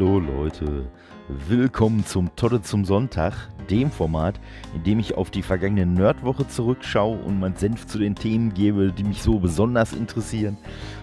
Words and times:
Hallo 0.00 0.18
Leute, 0.18 0.86
willkommen 1.28 2.06
zum 2.06 2.34
Todde 2.34 2.62
zum 2.62 2.86
Sonntag, 2.86 3.34
dem 3.68 3.90
Format, 3.90 4.40
in 4.74 4.82
dem 4.82 4.98
ich 4.98 5.14
auf 5.14 5.30
die 5.30 5.42
vergangene 5.42 5.84
Nerdwoche 5.84 6.48
zurückschaue 6.48 7.18
und 7.18 7.38
meinen 7.38 7.56
Senf 7.56 7.86
zu 7.86 7.98
den 7.98 8.14
Themen 8.14 8.54
gebe, 8.54 8.92
die 8.92 9.04
mich 9.04 9.20
so 9.20 9.38
besonders 9.38 9.92
interessieren. 9.92 10.56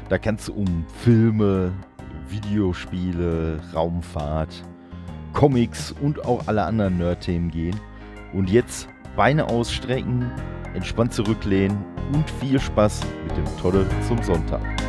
Da 0.10 0.18
kann 0.18 0.34
es 0.34 0.50
um 0.50 0.84
Filme, 1.04 1.74
Videospiele, 2.28 3.60
Raumfahrt, 3.72 4.64
Comics 5.32 5.94
und 6.02 6.26
auch 6.26 6.48
alle 6.48 6.64
anderen 6.64 6.98
Nerd-Themen 6.98 7.52
gehen. 7.52 7.80
Und 8.34 8.50
jetzt 8.50 8.90
Beine 9.16 9.46
ausstrecken, 9.46 10.32
entspannt 10.74 11.14
zurücklehnen 11.14 11.78
und 12.14 12.28
viel 12.42 12.60
Spaß 12.60 13.02
mit 13.28 13.38
dem 13.38 13.58
Todde 13.62 13.86
zum 14.08 14.24
Sonntag. 14.24 14.87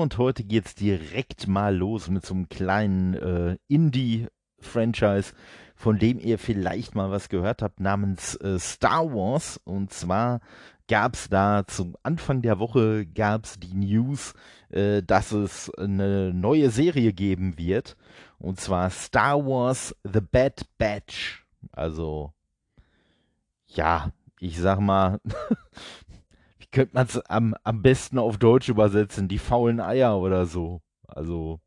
Und 0.00 0.16
heute 0.16 0.44
geht's 0.44 0.74
direkt 0.74 1.46
mal 1.46 1.76
los 1.76 2.08
mit 2.08 2.24
so 2.24 2.32
einem 2.32 2.48
kleinen 2.48 3.14
äh, 3.14 3.58
Indie-Franchise, 3.68 5.34
von 5.76 5.98
dem 5.98 6.18
ihr 6.18 6.38
vielleicht 6.38 6.94
mal 6.94 7.10
was 7.10 7.28
gehört 7.28 7.60
habt, 7.60 7.80
namens 7.80 8.34
äh, 8.36 8.58
Star 8.58 9.12
Wars. 9.12 9.60
Und 9.62 9.92
zwar 9.92 10.40
gab's 10.88 11.28
da 11.28 11.66
zum 11.66 11.96
Anfang 12.02 12.40
der 12.40 12.58
Woche 12.58 13.04
gab's 13.04 13.58
die 13.58 13.74
News, 13.74 14.32
äh, 14.70 15.02
dass 15.02 15.32
es 15.32 15.70
eine 15.74 16.32
neue 16.32 16.70
Serie 16.70 17.12
geben 17.12 17.58
wird. 17.58 17.96
Und 18.38 18.58
zwar 18.58 18.88
Star 18.88 19.44
Wars 19.44 19.94
The 20.02 20.22
Bad 20.22 20.62
Batch. 20.78 21.44
Also, 21.72 22.32
ja, 23.66 24.12
ich 24.40 24.58
sag 24.58 24.80
mal, 24.80 25.20
könnte 26.72 26.94
man 26.94 27.06
es 27.06 27.18
am, 27.26 27.54
am 27.64 27.82
besten 27.82 28.18
auf 28.18 28.38
Deutsch 28.38 28.68
übersetzen, 28.68 29.28
die 29.28 29.38
faulen 29.38 29.80
Eier 29.80 30.18
oder 30.18 30.46
so. 30.46 30.80
Also 31.06 31.60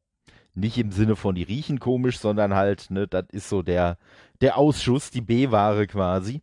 nicht 0.56 0.78
im 0.78 0.92
Sinne 0.92 1.16
von 1.16 1.36
die 1.36 1.44
riechen 1.44 1.80
komisch, 1.80 2.20
sondern 2.20 2.54
halt, 2.54 2.92
ne, 2.92 3.08
das 3.08 3.26
ist 3.31 3.50
so 3.50 3.62
der, 3.62 3.98
der 4.42 4.58
Ausschuss, 4.58 5.09
die 5.12 5.22
B-Ware 5.22 5.88
quasi. 5.88 6.42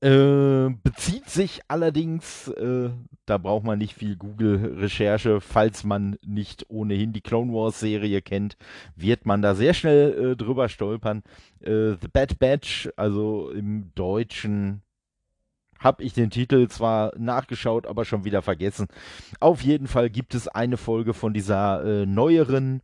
Äh, 0.00 0.70
bezieht 0.84 1.28
sich 1.28 1.60
allerdings, 1.66 2.46
äh, 2.48 2.90
da 3.26 3.36
braucht 3.38 3.64
man 3.64 3.78
nicht 3.78 3.94
viel 3.94 4.16
Google-Recherche, 4.16 5.40
falls 5.40 5.82
man 5.82 6.16
nicht 6.24 6.66
ohnehin 6.70 7.12
die 7.12 7.20
Clone 7.20 7.52
Wars-Serie 7.52 8.22
kennt, 8.22 8.56
wird 8.94 9.26
man 9.26 9.42
da 9.42 9.56
sehr 9.56 9.74
schnell 9.74 10.32
äh, 10.32 10.36
drüber 10.36 10.68
stolpern. 10.68 11.24
Äh, 11.60 11.94
The 12.00 12.08
Bad 12.12 12.38
Batch, 12.38 12.88
also 12.96 13.50
im 13.50 13.90
Deutschen 13.96 14.82
habe 15.78 16.02
ich 16.02 16.12
den 16.12 16.30
Titel 16.30 16.68
zwar 16.68 17.12
nachgeschaut, 17.16 17.86
aber 17.86 18.04
schon 18.04 18.24
wieder 18.24 18.42
vergessen. 18.42 18.88
Auf 19.40 19.62
jeden 19.62 19.86
Fall 19.86 20.10
gibt 20.10 20.34
es 20.34 20.48
eine 20.48 20.76
Folge 20.76 21.14
von 21.14 21.32
dieser 21.32 21.84
äh, 21.84 22.06
neueren 22.06 22.82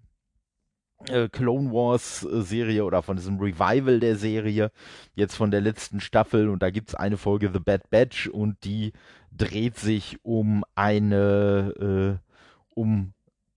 äh, 1.09 1.29
Clone 1.29 1.71
Wars 1.71 2.25
äh, 2.25 2.43
Serie 2.43 2.85
oder 2.85 3.03
von 3.03 3.17
diesem 3.17 3.39
Revival 3.39 4.01
der 4.01 4.17
Serie, 4.17 4.71
jetzt 5.15 5.35
von 5.35 5.51
der 5.51 5.61
letzten 5.61 6.01
Staffel. 6.01 6.49
Und 6.49 6.63
da 6.63 6.71
gibt 6.71 6.91
es 6.91 6.95
eine 6.95 7.17
Folge 7.17 7.51
The 7.53 7.59
Bad 7.59 7.91
Batch 7.91 8.29
und 8.29 8.65
die 8.65 8.93
dreht 9.33 9.77
sich 9.77 10.19
um 10.23 10.65
eine, 10.75 12.21
äh, 12.21 12.31
um 12.75 13.13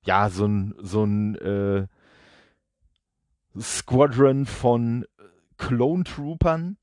ja, 0.05 0.29
so 0.29 0.45
ein, 0.45 0.73
so 0.79 1.03
ein 1.03 1.88
Squadron 3.59 4.45
von 4.45 5.05
Clone 5.57 6.03
Troopern. 6.06 6.78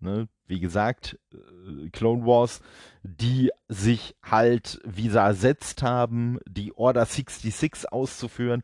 Ne? 0.00 0.28
Wie 0.50 0.60
gesagt, 0.60 1.18
äh, 1.32 1.88
Clone 1.90 2.26
Wars, 2.26 2.60
die 3.02 3.50
sich 3.68 4.14
halt 4.22 4.80
wieder 4.84 5.22
ersetzt 5.22 5.82
haben, 5.82 6.38
die 6.46 6.76
Order 6.76 7.06
66 7.06 7.90
auszuführen. 7.90 8.62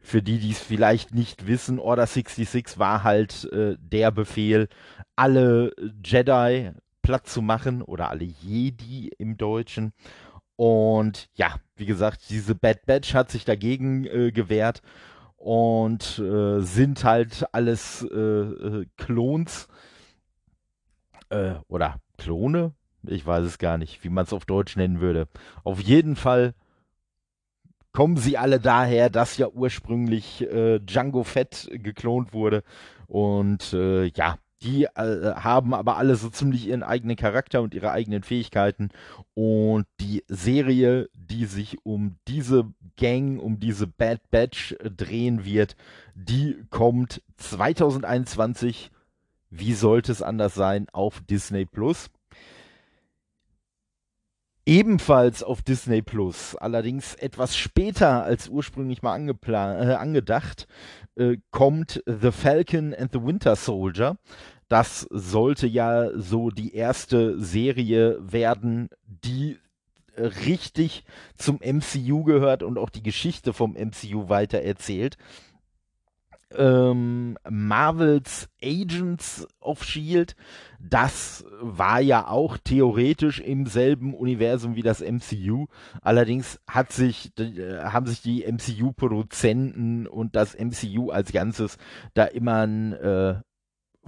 Für 0.00 0.22
die, 0.22 0.38
die 0.38 0.52
es 0.52 0.60
vielleicht 0.60 1.12
nicht 1.12 1.48
wissen, 1.48 1.80
Order 1.80 2.06
66 2.06 2.78
war 2.78 3.02
halt 3.02 3.50
äh, 3.52 3.76
der 3.80 4.12
Befehl, 4.12 4.68
alle 5.16 5.74
Jedi 6.04 6.70
platt 7.02 7.26
zu 7.26 7.42
machen 7.42 7.82
oder 7.82 8.10
alle 8.10 8.24
Jedi 8.24 9.10
im 9.18 9.36
Deutschen. 9.36 9.92
Und 10.56 11.28
ja, 11.34 11.54
wie 11.76 11.86
gesagt, 11.86 12.30
diese 12.30 12.54
Bad 12.54 12.86
Batch 12.86 13.14
hat 13.14 13.30
sich 13.30 13.44
dagegen 13.44 14.04
äh, 14.04 14.30
gewehrt 14.32 14.82
und 15.36 16.18
äh, 16.18 16.60
sind 16.60 17.04
halt 17.04 17.46
alles 17.52 18.02
äh, 18.02 18.16
äh 18.16 18.86
Klons 18.96 19.68
äh, 21.30 21.54
oder 21.68 21.96
Klone, 22.16 22.72
ich 23.06 23.26
weiß 23.26 23.44
es 23.44 23.58
gar 23.58 23.78
nicht, 23.78 24.02
wie 24.04 24.08
man 24.08 24.24
es 24.24 24.32
auf 24.32 24.44
Deutsch 24.44 24.76
nennen 24.76 25.00
würde. 25.00 25.28
Auf 25.64 25.80
jeden 25.80 26.16
Fall 26.16 26.54
kommen 27.92 28.16
sie 28.16 28.38
alle 28.38 28.60
daher, 28.60 29.10
dass 29.10 29.36
ja 29.38 29.48
ursprünglich 29.48 30.42
äh, 30.42 30.78
Django 30.80 31.24
Fett 31.24 31.68
geklont 31.72 32.32
wurde. 32.32 32.62
Und 33.06 33.72
äh, 33.72 34.06
ja, 34.06 34.38
die 34.62 34.84
äh, 34.84 35.34
haben 35.34 35.72
aber 35.72 35.96
alle 35.96 36.16
so 36.16 36.28
ziemlich 36.30 36.66
ihren 36.66 36.82
eigenen 36.82 37.16
Charakter 37.16 37.62
und 37.62 37.74
ihre 37.74 37.90
eigenen 37.92 38.22
Fähigkeiten. 38.22 38.90
Und 39.34 39.86
die 40.00 40.24
Serie, 40.28 41.08
die 41.14 41.46
sich 41.46 41.78
um 41.84 42.16
diese 42.26 42.66
Gang, 42.96 43.40
um 43.40 43.60
diese 43.60 43.86
Bad 43.86 44.20
Batch 44.30 44.76
drehen 44.82 45.44
wird, 45.44 45.76
die 46.14 46.56
kommt 46.70 47.22
2021 47.36 48.90
wie 49.50 49.74
sollte 49.74 50.12
es 50.12 50.22
anders 50.22 50.54
sein, 50.54 50.86
auf 50.92 51.20
Disney 51.28 51.64
Plus. 51.64 52.10
Ebenfalls 54.66 55.42
auf 55.42 55.62
Disney 55.62 56.02
Plus, 56.02 56.54
allerdings 56.54 57.14
etwas 57.14 57.56
später 57.56 58.22
als 58.24 58.50
ursprünglich 58.50 59.00
mal 59.00 59.18
äh, 59.18 59.94
angedacht, 59.94 60.66
äh, 61.16 61.38
kommt 61.50 62.02
The 62.04 62.30
Falcon 62.32 62.94
and 62.94 63.10
the 63.12 63.22
Winter 63.22 63.56
Soldier. 63.56 64.18
Das 64.68 65.06
sollte 65.10 65.66
ja 65.66 66.10
so 66.14 66.50
die 66.50 66.74
erste 66.74 67.40
Serie 67.40 68.18
werden, 68.20 68.90
die 69.06 69.56
äh, 70.16 70.24
richtig 70.24 71.04
zum 71.34 71.60
MCU 71.64 72.24
gehört 72.24 72.62
und 72.62 72.76
auch 72.76 72.90
die 72.90 73.02
Geschichte 73.02 73.54
vom 73.54 73.72
MCU 73.72 74.28
weiter 74.28 74.60
erzählt 74.60 75.16
ähm, 76.56 77.36
Marvels 77.48 78.48
Agents 78.62 79.46
of 79.60 79.84
Shield, 79.84 80.34
das 80.80 81.44
war 81.60 82.00
ja 82.00 82.28
auch 82.28 82.56
theoretisch 82.56 83.40
im 83.40 83.66
selben 83.66 84.14
Universum 84.14 84.76
wie 84.76 84.82
das 84.82 85.00
MCU. 85.00 85.66
Allerdings 86.02 86.60
hat 86.66 86.92
sich, 86.92 87.32
äh, 87.38 87.78
haben 87.82 88.06
sich 88.06 88.22
die 88.22 88.44
MCU-Produzenten 88.44 90.06
und 90.06 90.36
das 90.36 90.54
MCU 90.54 91.10
als 91.10 91.32
Ganzes 91.32 91.78
da 92.14 92.24
immer 92.24 92.60
einen 92.60 92.92
äh, 92.92 93.40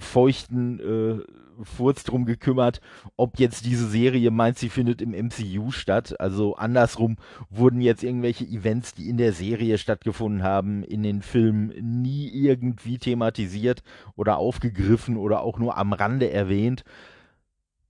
feuchten 0.01 0.81
äh, 0.81 1.65
Furz 1.65 2.05
drum 2.05 2.25
gekümmert, 2.25 2.81
ob 3.17 3.39
jetzt 3.39 3.65
diese 3.67 3.87
Serie 3.87 4.31
meint, 4.31 4.59
sie 4.59 4.69
findet 4.69 5.03
im 5.03 5.11
MCU 5.11 5.71
statt. 5.71 6.19
Also 6.21 6.57
andersrum 6.57 7.17
wurden 7.51 7.81
jetzt 7.81 8.03
irgendwelche 8.03 8.45
Events, 8.45 8.95
die 8.95 9.09
in 9.09 9.17
der 9.17 9.33
Serie 9.33 9.79
stattgefunden 9.79 10.43
haben, 10.43 10.83
in 10.83 11.03
den 11.03 11.23
Filmen 11.23 12.03
nie 12.03 12.29
irgendwie 12.29 12.99
thematisiert 12.99 13.83
oder 14.17 14.39
aufgegriffen 14.39 15.17
oder 15.17 15.43
auch 15.43 15.59
nur 15.59 15.77
am 15.77 15.93
Rande 15.93 16.31
erwähnt. 16.31 16.85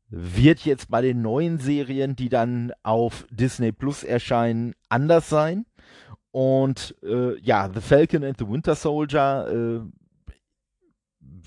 Wird 0.08 0.60
jetzt 0.60 0.90
bei 0.90 1.02
den 1.02 1.22
neuen 1.22 1.58
Serien, 1.58 2.16
die 2.16 2.28
dann 2.28 2.72
auf 2.82 3.26
Disney 3.30 3.70
Plus 3.70 4.02
erscheinen, 4.02 4.74
anders 4.88 5.28
sein. 5.28 5.66
Und 6.32 6.96
äh, 7.02 7.38
ja, 7.40 7.70
The 7.72 7.80
Falcon 7.80 8.24
and 8.24 8.38
the 8.38 8.48
Winter 8.48 8.74
Soldier, 8.74 9.46
äh, 9.48 9.99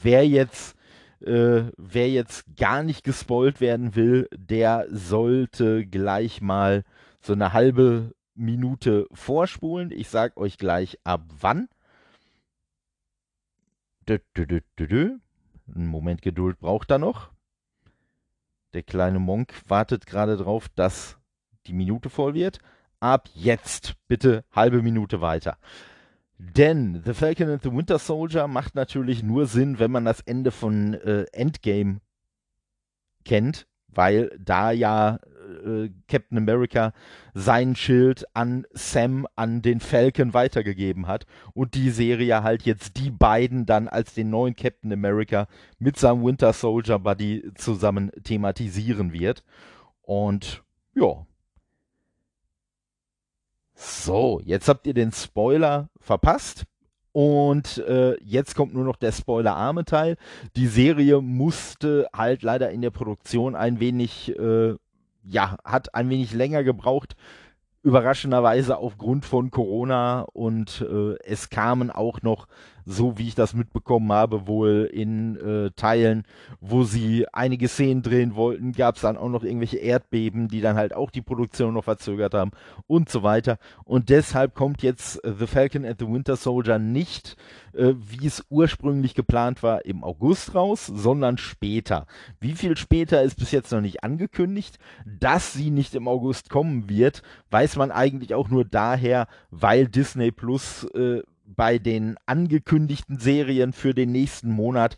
wer 0.01 0.28
jetzt 0.28 0.75
äh, 1.24 1.72
wer 1.78 2.10
jetzt 2.10 2.45
gar 2.57 2.84
nicht 2.84 3.04
gespoilt 3.04 3.62
werden 3.62 3.95
will, 3.95 4.28
der 4.36 4.88
sollte 4.90 5.86
gleich 5.86 6.42
mal 6.42 6.84
so 7.22 7.34
eine 7.34 7.54
halbe 7.54 8.13
Minute 8.36 9.07
vorspulen. 9.13 9.92
Ich 9.92 10.10
sag 10.10 10.38
euch 10.38 10.57
gleich 10.57 11.00
ab 11.04 11.24
wann. 11.40 11.69
Dö, 14.07 14.19
dö, 14.36 14.60
dö, 14.78 15.18
Ein 15.74 15.88
Moment 15.88 16.22
Geduld 16.22 16.60
braucht 16.60 16.92
er 16.92 16.98
noch. 16.98 17.31
Der 18.74 18.84
kleine 18.84 19.19
Monk 19.19 19.54
wartet 19.68 20.06
gerade 20.06 20.36
drauf, 20.36 20.68
dass 20.75 21.18
die 21.68 21.74
Minute 21.74 22.10
voll 22.10 22.34
wird. 22.34 22.60
Ab 23.00 23.30
jetzt 23.34 23.95
bitte 24.07 24.44
halbe 24.51 24.81
Minute 24.81 25.22
weiter. 25.22 25.57
Denn 26.51 27.01
The 27.06 27.13
Falcon 27.13 27.50
and 27.50 27.63
the 27.63 27.72
Winter 27.72 28.00
Soldier 28.00 28.48
macht 28.48 28.75
natürlich 28.75 29.24
nur 29.24 29.48
Sinn, 29.48 29.80
wenn 29.80 29.92
man 29.92 30.06
das 30.06 30.22
Ende 30.22 30.51
von 30.51 30.94
äh, 30.94 31.25
Endgame 31.31 32.01
kennt, 33.24 33.68
weil 33.88 34.30
da 34.40 34.72
ja 34.72 35.19
äh, 35.66 35.90
Captain 36.07 36.38
America 36.38 36.94
sein 37.34 37.75
Schild 37.75 38.25
an 38.34 38.66
Sam, 38.72 39.28
an 39.36 39.62
den 39.62 39.80
Falcon 39.80 40.34
weitergegeben 40.34 41.07
hat 41.07 41.25
und 41.54 41.75
die 41.75 41.90
Serie 41.90 42.44
halt 42.44 42.63
jetzt 42.63 42.98
die 42.98 43.12
beiden 43.12 43.66
dann 43.66 43.88
als 43.88 44.13
den 44.13 44.30
neuen 44.30 44.56
Captain 44.56 44.92
America 44.92 45.48
mit 45.80 45.98
seinem 45.98 46.24
Winter 46.24 46.54
Soldier 46.54 47.00
Buddy 47.00 47.51
zusammen 47.56 48.12
thematisieren 48.24 49.13
wird. 49.13 49.44
Und 50.01 50.63
ja. 50.95 51.25
So, 53.75 54.40
jetzt 54.45 54.68
habt 54.68 54.86
ihr 54.86 54.94
den 54.94 55.12
Spoiler 55.12 55.90
verpasst. 56.03 56.65
Und 57.11 57.77
äh, 57.77 58.15
jetzt 58.23 58.55
kommt 58.55 58.73
nur 58.73 58.83
noch 58.83 58.95
der 58.95 59.11
spoilerarme 59.11 59.85
Teil. 59.85 60.17
Die 60.55 60.67
Serie 60.67 61.21
musste 61.21 62.07
halt 62.15 62.41
leider 62.41 62.71
in 62.71 62.81
der 62.81 62.89
Produktion 62.89 63.55
ein 63.55 63.79
wenig, 63.79 64.38
äh, 64.38 64.73
ja, 65.23 65.57
hat 65.63 65.94
ein 65.94 66.09
wenig 66.09 66.33
länger 66.33 66.63
gebraucht, 66.63 67.15
überraschenderweise 67.83 68.77
aufgrund 68.77 69.25
von 69.25 69.51
Corona 69.51 70.21
und 70.21 70.85
äh, 70.89 71.15
es 71.25 71.50
kamen 71.50 71.91
auch 71.91 72.21
noch, 72.21 72.47
so 72.85 73.18
wie 73.18 73.27
ich 73.27 73.35
das 73.35 73.53
mitbekommen 73.53 74.12
habe, 74.12 74.47
wohl 74.47 74.89
in 74.91 75.35
äh, 75.38 75.71
Teilen, 75.75 76.24
wo 76.62 76.83
sie 76.83 77.25
einige 77.31 77.68
Szenen 77.68 78.01
drehen 78.01 78.35
wollten, 78.35 78.71
gab 78.71 78.95
es 78.95 79.01
dann 79.01 79.18
auch 79.18 79.30
noch 79.30 79.44
irgendwelche 79.44 79.77
Erdbeben, 79.77 80.47
die 80.47 80.62
dann 80.62 80.77
halt 80.77 80.94
auch 80.95 81.12
die 81.12 81.21
Produktion 81.21 81.74
noch 81.74 81.83
verzögert 81.83 82.33
haben 82.33 82.51
und 82.88 83.09
so 83.09 83.21
weiter. 83.21 83.57
Und 83.83 84.09
deshalb 84.09 84.56
kommt 84.56 84.81
jetzt 84.81 85.24
äh, 85.25 85.33
The 85.38 85.47
Falcon 85.47 85.85
and 85.85 86.00
the 86.00 86.07
Winter 86.07 86.38
Soldier 86.38 86.80
nicht 86.80 87.35
äh, 87.74 87.94
wie 87.97 88.25
es 88.25 88.44
ursprünglich 88.50 89.15
geplant 89.15 89.63
war, 89.63 89.85
im 89.85 90.03
August 90.03 90.56
raus, 90.56 90.85
sondern 90.85 91.38
später. 91.38 92.06
Wie 92.39 92.53
viel 92.53 92.77
später 92.77 93.21
ist 93.24 93.35
bis 93.35 93.51
jetzt 93.51 93.71
noch 93.71 93.81
nicht 93.81 94.03
angekündigt. 94.03 94.77
Dass 95.06 95.53
sie 95.53 95.71
nicht 95.71 95.95
im 95.95 96.07
August 96.07 96.50
kommen 96.50 96.89
wird, 96.89 97.24
weiß 97.50 97.72
man 97.75 97.91
eigentlich 97.91 98.33
auch 98.33 98.49
nur 98.49 98.65
daher, 98.65 99.27
weil 99.51 99.87
Disney 99.87 100.31
Plus 100.31 100.85
äh, 100.93 101.21
bei 101.45 101.77
den 101.77 102.15
angekündigten 102.25 103.19
Serien 103.19 103.73
für 103.73 103.93
den 103.93 104.11
nächsten 104.11 104.51
Monat 104.51 104.97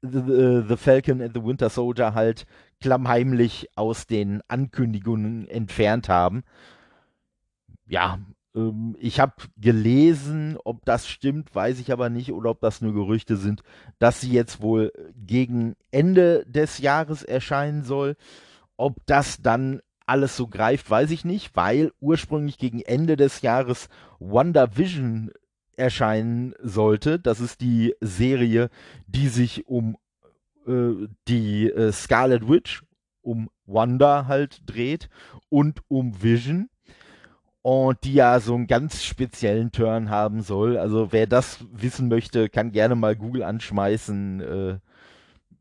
The, 0.00 0.18
äh, 0.18 0.64
The, 0.68 0.76
Falcon 0.76 1.20
and 1.20 1.34
the 1.34 1.42
Winter 1.42 1.70
Soldier 1.70 2.14
halt 2.14 2.46
klammheimlich 2.80 3.68
aus 3.74 4.06
den 4.06 4.42
Ankündigungen 4.46 5.48
entfernt 5.48 6.08
haben. 6.08 6.44
Ja, 7.88 8.20
ähm, 8.54 8.96
ich 8.98 9.18
habe 9.18 9.34
gelesen, 9.56 10.56
ob 10.64 10.84
das 10.84 11.08
stimmt, 11.08 11.54
weiß 11.54 11.80
ich 11.80 11.92
aber 11.92 12.10
nicht, 12.10 12.32
oder 12.32 12.50
ob 12.50 12.60
das 12.60 12.80
nur 12.80 12.94
Gerüchte 12.94 13.36
sind, 13.36 13.62
dass 13.98 14.20
sie 14.20 14.32
jetzt 14.32 14.60
wohl 14.60 14.92
gegen 15.16 15.74
Ende 15.90 16.44
des 16.46 16.78
Jahres 16.78 17.22
erscheinen 17.22 17.82
soll. 17.82 18.16
Ob 18.76 19.04
das 19.06 19.42
dann 19.42 19.80
alles 20.08 20.36
so 20.36 20.46
greift, 20.46 20.90
weiß 20.90 21.10
ich 21.10 21.24
nicht, 21.24 21.54
weil 21.54 21.92
ursprünglich 22.00 22.58
gegen 22.58 22.80
Ende 22.80 23.16
des 23.16 23.42
Jahres 23.42 23.88
WandaVision 24.18 25.30
erscheinen 25.76 26.54
sollte. 26.62 27.18
Das 27.18 27.40
ist 27.40 27.60
die 27.60 27.94
Serie, 28.00 28.70
die 29.06 29.28
sich 29.28 29.66
um 29.66 29.96
äh, 30.66 31.08
die 31.28 31.70
äh, 31.70 31.92
Scarlet 31.92 32.48
Witch, 32.48 32.82
um 33.22 33.50
Wanda 33.66 34.26
halt 34.26 34.62
dreht 34.66 35.08
und 35.48 35.80
um 35.88 36.22
Vision 36.22 36.68
und 37.62 38.02
die 38.04 38.14
ja 38.14 38.40
so 38.40 38.54
einen 38.54 38.66
ganz 38.66 39.04
speziellen 39.04 39.72
Turn 39.72 40.10
haben 40.10 40.42
soll. 40.42 40.78
Also 40.78 41.12
wer 41.12 41.26
das 41.26 41.64
wissen 41.72 42.08
möchte, 42.08 42.48
kann 42.48 42.72
gerne 42.72 42.94
mal 42.94 43.14
Google 43.14 43.42
anschmeißen. 43.42 44.40
Äh, 44.40 44.78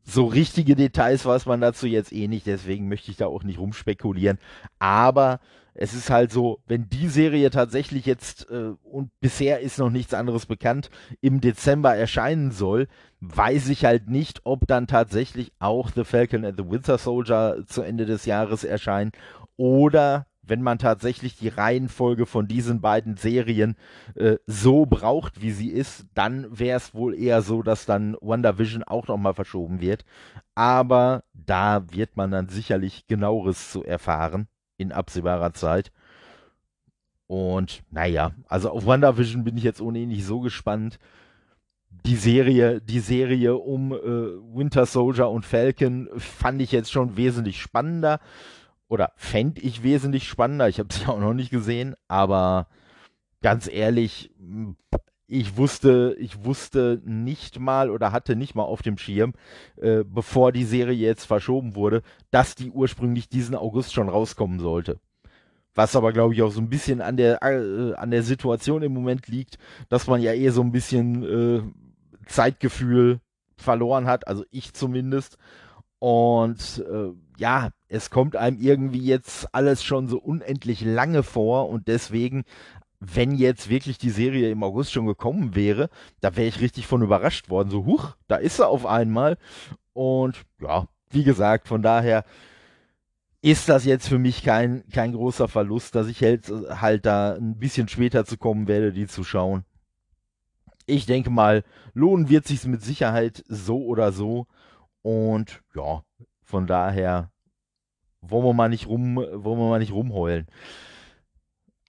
so 0.10 0.26
richtige 0.26 0.76
Details 0.76 1.26
weiß 1.26 1.46
man 1.48 1.60
dazu 1.60 1.86
jetzt 1.86 2.14
eh 2.14 2.30
nicht, 2.30 2.48
deswegen 2.48 2.88
möchte 2.88 3.12
ich 3.12 3.18
da 3.18 3.28
auch 3.28 3.44
nicht 3.44 3.60
rumspekulieren. 3.60 4.40
Aber 4.80 5.42
es 5.74 5.94
ist 5.94 6.10
halt 6.10 6.32
so, 6.32 6.60
wenn 6.66 6.90
die 6.90 7.10
Serie 7.10 7.52
tatsächlich 7.52 8.06
jetzt, 8.06 8.50
äh, 8.50 8.72
und 8.84 9.12
bisher 9.20 9.60
ist 9.60 9.78
noch 9.78 9.90
nichts 9.90 10.14
anderes 10.14 10.46
bekannt, 10.46 10.90
im 11.20 11.42
Dezember 11.42 11.94
erscheinen 11.94 12.52
soll, 12.52 12.88
weiß 13.20 13.68
ich 13.68 13.84
halt 13.84 14.10
nicht, 14.10 14.42
ob 14.46 14.66
dann 14.66 14.88
tatsächlich 14.88 15.52
auch 15.60 15.92
The 15.94 16.06
Falcon 16.06 16.46
and 16.46 16.58
the 16.58 16.70
Winter 16.70 16.98
Soldier 16.98 17.64
zu 17.68 17.82
Ende 17.82 18.06
des 18.06 18.26
Jahres 18.26 18.64
erscheinen 18.64 19.12
oder 19.58 20.26
wenn 20.48 20.62
man 20.62 20.80
tatsächlich 20.80 21.38
die 21.38 21.50
Reihenfolge 21.50 22.26
von 22.26 22.48
diesen 22.48 22.82
beiden 22.82 23.18
Serien 23.18 23.76
äh, 24.16 24.38
so 24.48 24.86
braucht, 24.86 25.42
wie 25.42 25.52
sie 25.52 25.70
ist, 25.70 26.06
dann 26.14 26.48
wäre 26.58 26.78
es 26.78 26.94
wohl 26.94 27.14
eher 27.14 27.42
so, 27.42 27.62
dass 27.62 27.86
dann 27.86 28.16
WandaVision 28.22 28.84
auch 28.84 29.08
nochmal 29.08 29.34
verschoben 29.34 29.82
wird. 29.82 30.06
Aber 30.56 31.24
da 31.34 31.84
wird 31.92 32.18
man 32.18 32.32
dann 32.32 32.50
sicherlich 32.50 33.08
genaueres 33.08 33.72
zu 33.72 33.84
erfahren 33.84 34.48
in 34.78 34.92
absehbarer 34.92 35.54
Zeit. 35.54 35.92
Und 37.28 37.84
naja, 37.92 38.32
also 38.48 38.70
auf 38.72 38.86
WandaVision 38.86 39.44
bin 39.44 39.58
ich 39.58 39.64
jetzt 39.64 39.82
ohnehin 39.82 40.10
nicht 40.10 40.26
so 40.26 40.40
gespannt. 40.40 40.98
Die 42.06 42.16
Serie, 42.16 42.80
die 42.80 43.00
Serie 43.00 43.56
um 43.56 43.92
äh, 43.92 43.98
Winter 43.98 44.86
Soldier 44.86 45.30
und 45.30 45.46
Falcon 45.46 46.10
fand 46.16 46.62
ich 46.62 46.72
jetzt 46.72 46.92
schon 46.92 47.18
wesentlich 47.18 47.60
spannender 47.62 48.20
oder 48.88 49.12
fände 49.16 49.62
ich 49.62 49.84
wesentlich 49.84 50.28
spannender. 50.28 50.70
Ich 50.70 50.80
habe 50.80 50.90
ja 51.02 51.10
auch 51.10 51.20
noch 51.20 51.34
nicht 51.34 51.50
gesehen, 51.50 51.96
aber 52.08 52.68
ganz 53.42 53.68
ehrlich, 53.68 54.32
ich 55.28 55.58
wusste, 55.58 56.16
ich 56.20 56.46
wusste 56.46 57.02
nicht 57.04 57.60
mal 57.60 57.90
oder 57.90 58.12
hatte 58.12 58.36
nicht 58.36 58.56
mal 58.56 58.64
auf 58.64 58.82
dem 58.82 58.98
Schirm, 58.98 59.34
äh, 59.76 60.04
bevor 60.06 60.52
die 60.52 60.64
Serie 60.64 60.96
jetzt 60.96 61.26
verschoben 61.26 61.76
wurde, 61.76 62.02
dass 62.32 62.56
die 62.56 62.72
ursprünglich 62.72 63.28
diesen 63.28 63.56
August 63.56 63.94
schon 63.94 64.10
rauskommen 64.10 64.60
sollte. 64.60 65.00
Was 65.76 65.96
aber, 65.96 66.12
glaube 66.12 66.34
ich, 66.34 66.42
auch 66.42 66.52
so 66.52 66.62
ein 66.62 66.70
bisschen 66.70 67.02
an 67.02 67.18
der, 67.18 67.44
äh, 67.44 67.94
an 67.96 68.10
der 68.10 68.24
Situation 68.24 68.82
im 68.82 68.94
Moment 68.94 69.28
liegt, 69.28 69.60
dass 69.90 70.08
man 70.08 70.22
ja 70.22 70.34
eher 70.34 70.52
so 70.52 70.62
ein 70.62 70.72
bisschen 70.72 71.24
äh, 71.24 71.62
Zeitgefühl 72.28 73.20
verloren 73.58 74.08
hat, 74.08 74.28
also 74.28 74.44
ich 74.50 74.74
zumindest. 74.74 75.38
Und 76.00 76.84
äh, 76.90 77.12
ja, 77.38 77.70
es 77.90 78.10
kommt 78.10 78.36
einem 78.36 78.60
irgendwie 78.60 79.04
jetzt 79.04 79.54
alles 79.54 79.84
schon 79.84 80.08
so 80.08 80.18
unendlich 80.18 80.82
lange 80.82 81.24
vor 81.24 81.70
und 81.70 81.88
deswegen, 81.88 82.44
wenn 83.00 83.36
jetzt 83.36 83.70
wirklich 83.70 83.98
die 83.98 84.10
Serie 84.10 84.50
im 84.50 84.64
August 84.64 84.92
schon 84.92 85.06
gekommen 85.06 85.56
wäre, 85.56 85.90
da 86.20 86.36
wäre 86.36 86.48
ich 86.48 86.62
richtig 86.62 86.88
von 86.88 87.02
überrascht 87.02 87.50
worden. 87.50 87.70
So, 87.70 87.86
huch, 87.86 88.16
da 88.28 88.38
ist 88.38 88.58
sie 88.58 88.68
auf 88.68 88.86
einmal. 88.86 89.38
Und 89.94 90.44
ja, 90.62 90.88
wie 91.12 91.24
gesagt, 91.24 91.68
von 91.68 91.82
daher 91.82 92.26
ist 93.42 93.70
das 93.70 93.86
jetzt 93.86 94.08
für 94.08 94.18
mich 94.18 94.44
kein, 94.44 94.84
kein 94.90 95.14
großer 95.14 95.48
Verlust, 95.48 95.96
dass 95.96 96.08
ich 96.08 96.22
halt, 96.22 96.52
halt 96.70 97.06
da 97.06 97.36
ein 97.36 97.58
bisschen 97.58 97.88
später 97.88 98.26
zu 98.26 98.38
kommen 98.38 98.68
werde, 98.68 98.92
die 98.92 99.08
zu 99.08 99.24
schauen. 99.24 99.64
Ich 100.86 101.06
denke 101.06 101.30
mal, 101.30 101.64
lohnen 101.94 102.30
wird 102.30 102.48
sich 102.48 102.66
mit 102.66 102.82
Sicherheit 102.82 103.44
so 103.48 103.86
oder 103.86 104.12
so. 104.12 104.48
Und 105.02 105.62
ja, 105.76 106.04
von 106.42 106.66
daher 106.66 107.30
wollen 108.30 108.46
wir 108.46 108.54
mal 108.54 108.70
nicht 108.70 108.88
rum, 108.88 109.16
wollen 109.16 109.60
wir 109.60 109.70
mal 109.70 109.80
nicht 109.80 109.94
rumheulen. 109.94 110.48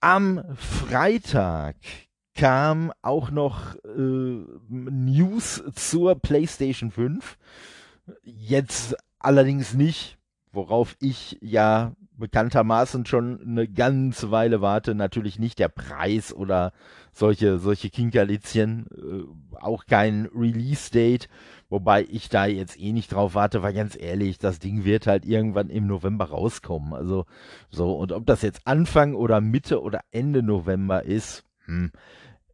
Am 0.01 0.43
Freitag 0.55 1.77
kam 2.35 2.93
auch 3.03 3.31
noch 3.31 3.75
äh, 3.85 4.45
News 4.69 5.63
zur 5.75 6.15
PlayStation 6.15 6.93
5. 6.93 7.37
Jetzt 8.23 8.97
allerdings 9.19 9.75
nicht, 9.75 10.19
worauf 10.53 10.97
ich 11.01 11.37
ja 11.41 11.93
bekanntermaßen 12.19 13.07
schon 13.07 13.41
eine 13.41 13.69
ganze 13.69 14.31
Weile 14.31 14.61
warte. 14.61 14.95
Natürlich 14.95 15.39
nicht 15.39 15.59
der 15.59 15.69
Preis 15.69 16.33
oder 16.33 16.73
solche, 17.13 17.59
solche 17.59 17.91
Kinkerlitzchen, 17.91 18.87
äh, 18.93 19.57
auch 19.61 19.87
kein 19.87 20.27
Release-Date, 20.35 21.29
wobei 21.69 22.07
ich 22.11 22.29
da 22.29 22.47
jetzt 22.47 22.81
eh 22.81 22.93
nicht 22.93 23.13
drauf 23.13 23.35
warte, 23.35 23.63
weil 23.63 23.75
ganz 23.75 23.97
ehrlich, 23.99 24.39
das 24.39 24.59
Ding 24.59 24.85
wird 24.85 25.07
halt 25.07 25.25
irgendwann 25.25 25.71
im 25.71 25.87
November 25.87 26.27
rauskommen. 26.27 26.95
Also 26.95 27.27
so, 27.71 27.93
und 27.93 28.13
ob 28.13 28.27
das 28.27 28.43
jetzt 28.43 28.63
Anfang 28.65 29.15
oder 29.15 29.41
Mitte 29.41 29.83
oder 29.83 30.01
Ende 30.11 30.43
November 30.43 31.05
ist, 31.05 31.45
hm, 31.67 31.93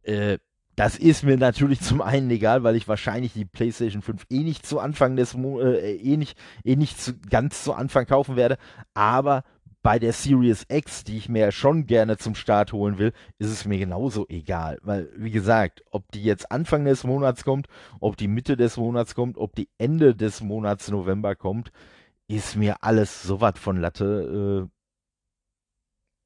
äh, 0.03 0.37
das 0.75 0.97
ist 0.97 1.23
mir 1.23 1.37
natürlich 1.37 1.81
zum 1.81 2.01
einen 2.01 2.29
egal, 2.29 2.63
weil 2.63 2.75
ich 2.75 2.87
wahrscheinlich 2.87 3.33
die 3.33 3.45
PlayStation 3.45 4.01
5 4.01 4.25
eh 4.29 4.43
nicht 4.43 4.65
zu 4.65 4.79
Anfang 4.79 5.15
des 5.15 5.35
Mo 5.35 5.59
äh, 5.61 5.95
eh 5.95 6.17
nicht, 6.17 6.37
eh 6.63 6.75
nicht 6.75 6.99
zu, 6.99 7.13
ganz 7.29 7.63
zu 7.63 7.73
Anfang 7.73 8.05
kaufen 8.05 8.35
werde. 8.35 8.57
Aber 8.93 9.43
bei 9.85 9.99
der 9.99 10.13
Series 10.13 10.65
X, 10.67 11.03
die 11.03 11.15
ich 11.15 11.29
mir 11.29 11.51
schon 11.51 11.85
gerne 11.85 12.17
zum 12.17 12.33
Start 12.33 12.73
holen 12.73 12.97
will, 12.97 13.13
ist 13.37 13.51
es 13.51 13.65
mir 13.65 13.77
genauso 13.77 14.25
egal. 14.29 14.79
Weil, 14.81 15.11
wie 15.15 15.29
gesagt, 15.29 15.83
ob 15.91 16.11
die 16.11 16.23
jetzt 16.23 16.51
Anfang 16.51 16.85
des 16.85 17.03
Monats 17.03 17.43
kommt, 17.43 17.67
ob 17.99 18.17
die 18.17 18.27
Mitte 18.27 18.57
des 18.57 18.77
Monats 18.77 19.13
kommt, 19.13 19.37
ob 19.37 19.53
die 19.55 19.69
Ende 19.77 20.15
des 20.15 20.41
Monats 20.41 20.89
November 20.89 21.35
kommt, 21.35 21.71
ist 22.27 22.55
mir 22.55 22.77
alles 22.83 23.21
so 23.21 23.41
was 23.41 23.59
von 23.59 23.77
Latte. 23.79 24.67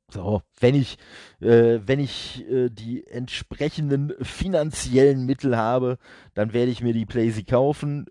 Äh, 0.10 0.14
so, 0.14 0.42
wenn 0.62 0.76
ich, 0.76 0.98
äh, 1.42 1.82
wenn 1.86 2.00
ich 2.00 2.50
äh, 2.50 2.70
die 2.70 3.06
entsprechenden 3.08 4.14
finanziellen 4.22 5.26
Mittel 5.26 5.58
habe, 5.58 5.98
dann 6.34 6.54
werde 6.54 6.72
ich 6.72 6.82
mir 6.82 6.94
die 6.94 7.06
Playsee 7.06 7.44
kaufen. 7.44 8.06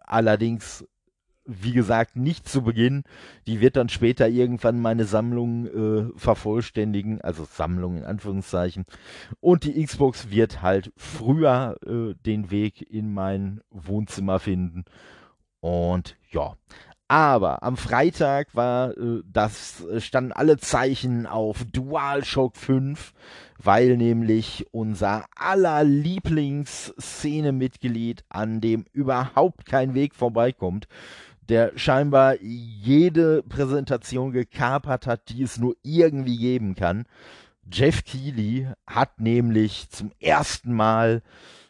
Allerdings 0.00 0.84
wie 1.44 1.72
gesagt, 1.72 2.16
nicht 2.16 2.48
zu 2.48 2.62
Beginn. 2.62 3.04
Die 3.46 3.60
wird 3.60 3.76
dann 3.76 3.88
später 3.88 4.28
irgendwann 4.28 4.80
meine 4.80 5.04
Sammlung 5.04 5.66
äh, 5.66 6.10
vervollständigen, 6.16 7.20
also 7.20 7.44
Sammlung 7.44 7.98
in 7.98 8.04
Anführungszeichen. 8.04 8.86
Und 9.40 9.64
die 9.64 9.84
Xbox 9.84 10.30
wird 10.30 10.62
halt 10.62 10.92
früher 10.96 11.76
äh, 11.86 12.14
den 12.24 12.50
Weg 12.50 12.90
in 12.90 13.12
mein 13.12 13.60
Wohnzimmer 13.70 14.38
finden. 14.38 14.84
Und 15.60 16.16
ja, 16.30 16.56
aber 17.12 17.62
am 17.62 17.76
Freitag 17.76 18.54
war 18.54 18.96
äh, 18.96 19.20
das 19.30 19.84
standen 19.98 20.32
alle 20.32 20.56
Zeichen 20.56 21.26
auf 21.26 21.62
DualShock 21.70 22.56
5, 22.56 23.12
weil 23.58 23.98
nämlich 23.98 24.66
unser 24.70 25.26
aller 25.36 25.84
Lieblingsszene-Mitglied, 25.84 28.24
an 28.30 28.62
dem 28.62 28.86
überhaupt 28.92 29.66
kein 29.66 29.92
Weg 29.92 30.14
vorbeikommt, 30.14 30.88
der 31.52 31.72
scheinbar 31.76 32.40
jede 32.40 33.42
Präsentation 33.42 34.32
gekapert 34.32 35.06
hat, 35.06 35.28
die 35.28 35.42
es 35.42 35.58
nur 35.58 35.76
irgendwie 35.82 36.38
geben 36.38 36.74
kann. 36.74 37.04
Jeff 37.70 38.04
Keighley 38.04 38.68
hat 38.86 39.20
nämlich 39.20 39.90
zum 39.90 40.12
ersten 40.18 40.72
Mal 40.72 41.20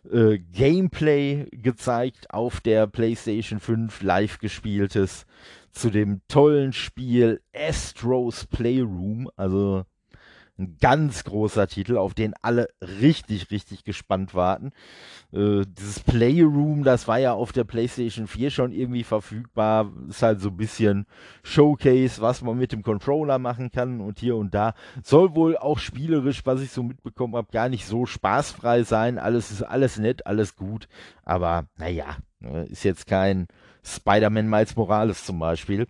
äh, 0.08 0.38
Gameplay 0.38 1.48
gezeigt 1.50 2.30
auf 2.30 2.60
der 2.60 2.86
PlayStation 2.86 3.58
5 3.58 4.02
live 4.02 4.38
gespieltes 4.38 5.26
zu 5.72 5.90
dem 5.90 6.20
tollen 6.28 6.72
Spiel 6.72 7.40
Astros 7.52 8.46
Playroom. 8.46 9.28
Also 9.34 9.84
ein 10.58 10.76
ganz 10.80 11.24
großer 11.24 11.66
Titel, 11.66 11.96
auf 11.96 12.14
den 12.14 12.34
alle 12.42 12.68
richtig, 12.80 13.50
richtig 13.50 13.84
gespannt 13.84 14.34
warten. 14.34 14.70
Äh, 15.32 15.62
dieses 15.66 16.00
Playroom, 16.00 16.84
das 16.84 17.08
war 17.08 17.18
ja 17.18 17.32
auf 17.32 17.52
der 17.52 17.64
PlayStation 17.64 18.26
4 18.26 18.50
schon 18.50 18.72
irgendwie 18.72 19.04
verfügbar. 19.04 19.90
Ist 20.08 20.22
halt 20.22 20.40
so 20.40 20.50
ein 20.50 20.56
bisschen 20.56 21.06
Showcase, 21.42 22.20
was 22.20 22.42
man 22.42 22.58
mit 22.58 22.72
dem 22.72 22.82
Controller 22.82 23.38
machen 23.38 23.70
kann 23.70 24.00
und 24.00 24.18
hier 24.18 24.36
und 24.36 24.54
da. 24.54 24.74
Soll 25.02 25.34
wohl 25.34 25.56
auch 25.56 25.78
spielerisch, 25.78 26.44
was 26.44 26.60
ich 26.60 26.70
so 26.70 26.82
mitbekommen 26.82 27.34
habe, 27.34 27.50
gar 27.50 27.68
nicht 27.68 27.86
so 27.86 28.04
spaßfrei 28.04 28.82
sein. 28.82 29.18
Alles 29.18 29.50
ist 29.50 29.62
alles 29.62 29.98
nett, 29.98 30.26
alles 30.26 30.56
gut. 30.56 30.86
Aber 31.24 31.66
naja, 31.78 32.16
ne, 32.40 32.64
ist 32.66 32.84
jetzt 32.84 33.06
kein 33.06 33.46
Spider-Man 33.84 34.48
Miles 34.48 34.76
Morales 34.76 35.24
zum 35.24 35.38
Beispiel 35.38 35.86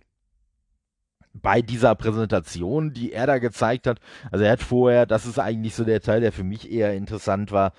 bei 1.33 1.61
dieser 1.61 1.95
Präsentation, 1.95 2.93
die 2.93 3.11
er 3.11 3.27
da 3.27 3.39
gezeigt 3.39 3.87
hat, 3.87 3.99
also 4.31 4.45
er 4.45 4.51
hat 4.51 4.61
vorher, 4.61 5.05
das 5.05 5.25
ist 5.25 5.39
eigentlich 5.39 5.75
so 5.75 5.83
der 5.83 6.01
Teil, 6.01 6.21
der 6.21 6.31
für 6.31 6.43
mich 6.43 6.71
eher 6.71 6.93
interessant 6.93 7.51
war, 7.51 7.73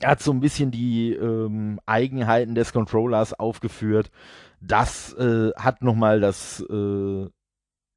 er 0.00 0.12
hat 0.12 0.22
so 0.22 0.32
ein 0.32 0.40
bisschen 0.40 0.70
die 0.70 1.12
ähm, 1.12 1.78
Eigenheiten 1.84 2.54
des 2.54 2.72
Controllers 2.72 3.34
aufgeführt. 3.38 4.10
Das 4.60 5.12
äh, 5.14 5.50
hat 5.56 5.82
nochmal 5.82 6.20
das 6.20 6.64
äh, 6.70 7.26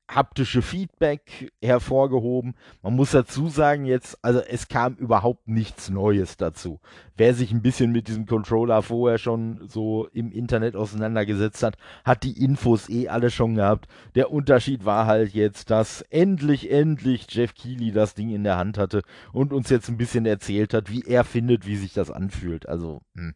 haptische 0.10 0.62
Feedback 0.62 1.52
hervorgehoben. 1.62 2.56
Man 2.82 2.96
muss 2.96 3.12
dazu 3.12 3.48
sagen 3.48 3.86
jetzt, 3.86 4.18
also 4.22 4.40
es 4.40 4.68
kam 4.68 4.96
überhaupt 4.96 5.48
nichts 5.48 5.90
Neues 5.90 6.38
dazu. 6.38 6.80
Wer 7.16 7.34
sich 7.34 7.52
ein 7.52 7.62
bisschen 7.62 7.92
mit 7.92 8.08
diesem 8.08 8.26
Controller 8.26 8.82
vorher 8.82 9.18
schon 9.18 9.68
so 9.68 10.08
im 10.14 10.32
Internet 10.32 10.76
auseinandergesetzt 10.76 11.64
hat, 11.64 11.78
hat 12.04 12.24
die 12.24 12.44
Infos 12.44 12.90
eh 12.90 13.08
alle 13.08 13.30
schon 13.30 13.56
gehabt. 13.56 13.88
Der 14.16 14.32
Unterschied 14.32 14.86
war 14.86 15.06
halt 15.06 15.34
jetzt, 15.34 15.70
dass 15.70 16.02
endlich, 16.10 16.72
endlich 16.72 17.28
Jeff 17.30 17.56
Keighley 17.56 17.92
das 17.92 18.14
Ding 18.14 18.30
in 18.30 18.44
der 18.44 18.58
Hand 18.58 18.78
hatte 18.78 19.02
und 19.32 19.54
uns 19.54 19.70
jetzt 19.70 19.90
ein 19.90 19.98
bisschen 19.98 20.26
erzählt 20.26 20.74
hat, 20.74 20.92
wie 20.92 21.04
er 21.04 21.24
findet, 21.24 21.66
wie 21.66 21.78
sich 21.78 21.94
das 21.94 22.12
anfühlt. 22.12 22.68
Also, 22.68 23.02
hm. 23.16 23.36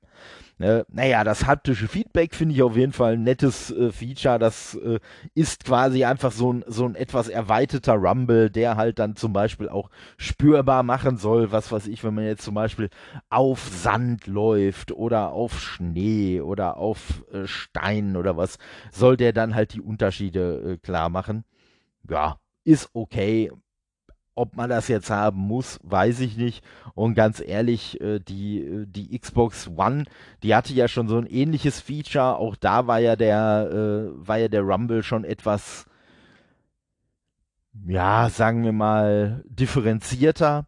Ne? 0.59 0.85
Naja, 0.89 1.23
das 1.23 1.45
haptische 1.45 1.87
Feedback 1.87 2.33
finde 2.33 2.55
ich 2.55 2.63
auf 2.63 2.75
jeden 2.75 2.91
Fall 2.91 3.13
ein 3.13 3.23
nettes 3.23 3.69
äh, 3.69 3.91
Feature. 3.91 4.39
Das 4.39 4.73
äh, 4.75 4.99
ist 5.35 5.65
quasi 5.65 6.03
einfach 6.03 6.31
so 6.31 6.51
ein, 6.51 6.65
so 6.67 6.85
ein 6.85 6.95
etwas 6.95 7.27
erweiterter 7.27 7.93
Rumble, 7.93 8.49
der 8.49 8.75
halt 8.75 8.97
dann 8.97 9.15
zum 9.15 9.33
Beispiel 9.33 9.69
auch 9.69 9.91
spürbar 10.17 10.81
machen 10.81 11.17
soll, 11.17 11.51
was 11.51 11.71
weiß 11.71 11.87
ich, 11.87 12.03
wenn 12.03 12.15
man 12.15 12.25
jetzt 12.25 12.43
zum 12.43 12.55
Beispiel 12.55 12.89
auf 13.29 13.69
Sand 13.69 14.25
läuft 14.25 14.91
oder 14.91 15.31
auf 15.31 15.59
Schnee 15.59 16.41
oder 16.41 16.77
auf 16.77 17.23
äh, 17.31 17.45
Stein 17.45 18.15
oder 18.15 18.35
was, 18.35 18.57
soll 18.91 19.15
der 19.15 19.33
dann 19.33 19.53
halt 19.53 19.73
die 19.73 19.81
Unterschiede 19.81 20.73
äh, 20.73 20.77
klar 20.77 21.09
machen. 21.09 21.43
Ja, 22.09 22.39
ist 22.63 22.89
okay 22.93 23.51
ob 24.37 24.55
man 24.55 24.69
das 24.69 24.87
jetzt 24.87 25.09
haben 25.09 25.39
muss, 25.39 25.79
weiß 25.83 26.19
ich 26.19 26.37
nicht. 26.37 26.63
Und 26.93 27.15
ganz 27.15 27.41
ehrlich, 27.45 27.99
äh, 28.01 28.19
die, 28.19 28.59
äh, 28.59 28.85
die 28.87 29.17
Xbox 29.17 29.69
One, 29.75 30.05
die 30.43 30.55
hatte 30.55 30.73
ja 30.73 30.87
schon 30.87 31.07
so 31.07 31.17
ein 31.17 31.25
ähnliches 31.25 31.81
Feature. 31.81 32.37
Auch 32.37 32.55
da 32.55 32.87
war 32.87 32.99
ja 32.99 33.15
der, 33.15 33.69
äh, 33.71 34.27
war 34.27 34.37
ja 34.37 34.47
der 34.47 34.61
Rumble 34.61 35.03
schon 35.03 35.23
etwas, 35.23 35.85
ja, 37.87 38.29
sagen 38.29 38.63
wir 38.63 38.73
mal, 38.73 39.43
differenzierter. 39.47 40.67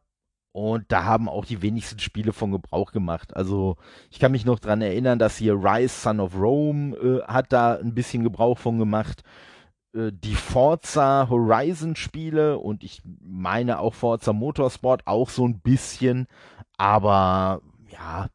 Und 0.51 0.91
da 0.91 1.03
haben 1.03 1.29
auch 1.29 1.45
die 1.45 1.61
wenigsten 1.61 1.99
Spiele 1.99 2.33
von 2.33 2.51
Gebrauch 2.51 2.91
gemacht. 2.91 3.35
Also 3.35 3.77
ich 4.09 4.19
kann 4.19 4.31
mich 4.31 4.45
noch 4.45 4.59
dran 4.59 4.81
erinnern, 4.81 5.19
dass 5.19 5.37
hier 5.37 5.53
Rise 5.53 6.01
Son 6.01 6.19
of 6.19 6.35
Rome 6.35 6.95
äh, 6.97 7.21
hat 7.27 7.53
da 7.53 7.75
ein 7.75 7.93
bisschen 7.93 8.23
Gebrauch 8.23 8.57
von 8.57 8.79
gemacht. 8.79 9.21
Äh, 9.93 10.11
die 10.11 10.35
Forza 10.35 11.27
Horizon 11.29 11.95
Spiele 11.95 12.57
und 12.59 12.83
ich 12.83 13.01
meine 13.21 13.79
auch 13.79 13.93
Forza 13.93 14.33
Motorsport 14.33 15.07
auch 15.07 15.29
so 15.29 15.47
ein 15.47 15.59
bisschen, 15.59 16.27
aber 16.77 17.61
ja, 17.91 18.29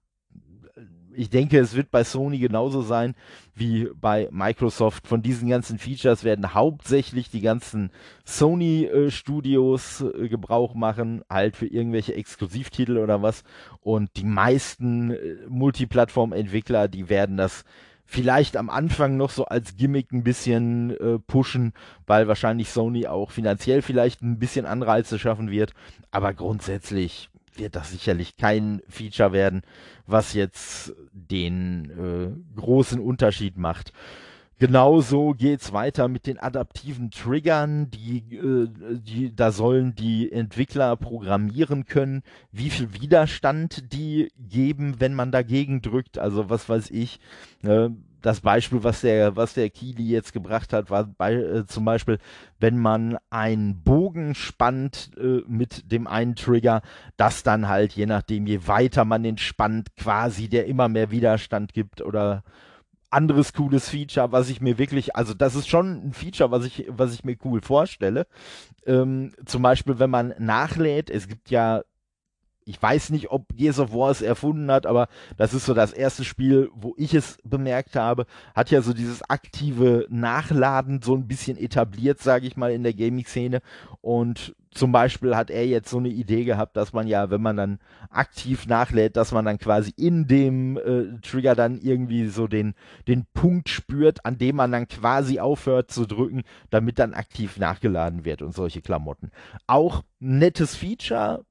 ich 1.17 1.31
denke, 1.31 1.59
es 1.61 1.77
wird 1.77 1.93
bei 1.93 2.03
Sony 2.03 2.39
genauso 2.39 2.83
sein 2.83 3.15
wie 3.55 3.89
bei 4.01 4.29
Microsoft. 4.33 5.07
Von 5.07 5.23
diesen 5.23 5.49
ganzen 5.49 5.79
Features 5.79 6.25
werden 6.25 6.55
hauptsächlich 6.55 7.31
die 7.31 7.41
ganzen 7.41 7.91
Sony-Studios 8.25 10.01
äh, 10.01 10.29
Gebrauch 10.29 10.75
machen, 10.75 11.23
halt 11.31 11.57
für 11.57 11.67
irgendwelche 11.67 12.15
Exklusivtitel 12.15 12.99
oder 12.99 13.23
was. 13.23 13.45
Und 13.81 14.11
die 14.17 14.25
meisten 14.25 15.13
äh, 15.13 15.37
Multiplattform-Entwickler, 15.49 16.89
die 16.89 17.09
werden 17.09 17.37
das 17.37 17.65
vielleicht 18.07 18.57
am 18.57 18.71
Anfang 18.71 19.17
noch 19.17 19.31
so 19.31 19.47
als 19.47 19.77
Gimmick 19.77 20.13
ein 20.13 20.25
bisschen 20.25 20.91
äh, 20.99 21.19
pushen, 21.19 21.73
weil 22.07 22.29
wahrscheinlich 22.29 22.69
Sony 22.69 23.07
auch 23.07 23.31
finanziell 23.31 23.83
vielleicht 23.83 24.23
ein 24.23 24.39
bisschen 24.39 24.67
Anreize 24.67 25.19
schaffen 25.19 25.51
wird. 25.51 25.73
Aber 26.11 26.33
grundsätzlich 26.35 27.31
wird 27.57 27.77
das 27.77 27.91
sicherlich 27.91 28.37
kein 28.37 28.83
Feature 28.89 29.33
werden, 29.33 29.63
was 30.07 30.35
jetzt 30.35 30.93
den 31.13 31.91
äh, 31.91 32.61
großen 32.61 33.01
Unterschied 33.01 33.57
macht. 33.57 33.93
Genauso 34.59 35.33
geht's 35.33 35.73
weiter 35.73 36.07
mit 36.07 36.27
den 36.27 36.39
adaptiven 36.39 37.11
Triggern, 37.11 37.91
die, 37.91 38.19
äh, 38.37 38.69
die, 38.99 39.35
da 39.35 39.51
sollen 39.51 39.95
die 39.97 40.31
Entwickler 40.31 40.97
programmieren 40.97 41.87
können, 41.87 42.23
wie 42.53 42.71
viel 42.71 42.95
Widerstand 42.95 43.93
die 43.93 44.31
geben, 44.39 45.01
wenn 45.01 45.15
man 45.15 45.33
dagegen 45.33 45.83
drückt. 45.83 46.19
Also 46.19 46.51
was 46.51 46.69
weiß 46.69 46.91
ich. 46.91 47.19
Äh, 47.65 47.91
das 48.25 48.41
Beispiel, 48.41 48.83
was 48.83 49.03
der, 49.03 49.37
was 49.37 49.53
der 49.53 49.69
Kili 49.69 50.05
jetzt 50.05 50.33
gebracht 50.33 50.73
hat, 50.73 50.89
war 50.89 51.05
bei, 51.05 51.35
äh, 51.35 51.67
zum 51.67 51.85
Beispiel, 51.85 52.19
wenn 52.59 52.79
man 52.79 53.19
einen 53.29 53.83
Bogen 53.83 54.35
spannt 54.35 55.11
äh, 55.19 55.43
mit 55.47 55.93
dem 55.93 56.07
einen 56.07 56.35
Trigger, 56.35 56.81
dass 57.19 57.43
dann 57.43 57.69
halt, 57.69 57.93
je 57.93 58.07
nachdem, 58.07 58.47
je 58.47 58.67
weiter 58.67 59.05
man 59.05 59.25
den 59.25 59.37
spannt, 59.37 59.95
quasi 59.97 60.49
der 60.49 60.67
immer 60.67 60.89
mehr 60.89 61.11
Widerstand 61.11 61.75
gibt 61.75 62.01
oder 62.01 62.45
anderes 63.15 63.53
cooles 63.53 63.89
Feature, 63.89 64.33
was 64.33 64.51
ich 64.51 64.61
mir 64.61 64.79
wirklich, 64.79 65.17
also 65.17 65.35
das 65.35 65.55
ist 65.55 65.69
schon 65.69 66.09
ein 66.09 66.13
Feature, 66.13 66.51
was 66.51 66.65
ich, 66.65 66.87
was 66.89 67.15
ich 67.15 67.25
mir 67.25 67.37
cool 67.45 67.61
vorstelle. 67.63 68.27
Ähm, 68.87 69.33
zum 69.47 69.63
Beispiel, 69.63 69.99
wenn 69.99 70.11
man 70.11 70.35
nachlädt, 70.39 71.11
es 71.11 71.29
gibt 71.29 71.51
ja 71.51 71.83
ich 72.65 72.83
weiß 72.83 73.11
nicht, 73.11 73.31
ob 73.31 73.57
Gears 73.57 73.79
of 73.79 73.93
War 73.93 74.11
es 74.11 74.23
erfunden 74.23 74.71
hat, 74.71 74.87
aber 74.87 75.09
das 75.37 75.55
ist 75.55 75.67
so 75.67 75.75
das 75.75 75.93
erste 75.93 76.25
Spiel, 76.25 76.71
wo 76.75 76.95
ich 76.97 77.15
es 77.15 77.39
bemerkt 77.45 77.97
habe, 77.97 78.27
hat 78.55 78.71
ja 78.71 78.83
so 78.83 78.93
dieses 78.93 79.23
aktive 79.29 80.07
Nachladen 80.11 81.03
so 81.03 81.15
ein 81.15 81.27
bisschen 81.27 81.57
etabliert, 81.57 82.21
sage 82.21 82.47
ich 82.47 82.57
mal, 82.57 82.73
in 82.73 82.83
der 82.83 82.95
Gaming-Szene. 82.95 83.61
Und 84.01 84.55
zum 84.75 84.91
Beispiel 84.91 85.37
hat 85.37 85.51
er 85.51 85.67
jetzt 85.67 85.89
so 85.89 85.99
eine 85.99 86.09
Idee 86.09 86.45
gehabt, 86.45 86.77
dass 86.77 86.93
man 86.93 87.07
ja, 87.07 87.31
wenn 87.31 87.41
man 87.41 87.57
dann 87.57 87.79
aktiv 88.11 88.67
nachlädt, 88.67 89.17
dass 89.17 89.33
man 89.33 89.45
dann 89.45 89.59
quasi 89.59 89.93
in 89.97 90.27
dem 90.27 90.77
äh, 90.77 91.21
Trigger 91.23 91.55
dann 91.55 91.79
irgendwie 91.79 92.27
so 92.27 92.49
den, 92.49 92.75
den 93.07 93.25
Punkt 93.35 93.69
spürt, 93.69 94.27
an 94.27 94.37
dem 94.37 94.57
man 94.57 94.73
dann 94.73 94.89
quasi 94.89 95.39
aufhört 95.39 95.91
zu 95.91 96.07
drücken, 96.07 96.43
damit 96.71 96.99
dann 96.99 97.15
aktiv 97.15 97.57
nachgeladen 97.57 98.25
wird 98.25 98.43
und 98.43 98.53
solche 98.53 98.83
Klamotten. 98.83 99.31
Auch 99.69 100.03
nettes 100.19 100.75
Feature, 100.75 101.45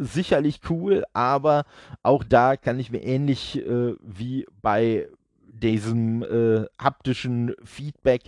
sicherlich 0.00 0.60
cool, 0.70 1.04
aber 1.12 1.64
auch 2.02 2.24
da 2.24 2.56
kann 2.56 2.78
ich 2.78 2.90
mir 2.90 3.02
ähnlich 3.02 3.64
äh, 3.64 3.94
wie 4.00 4.46
bei 4.62 5.08
diesem 5.46 6.22
äh, 6.22 6.66
haptischen 6.78 7.54
Feedback 7.64 8.22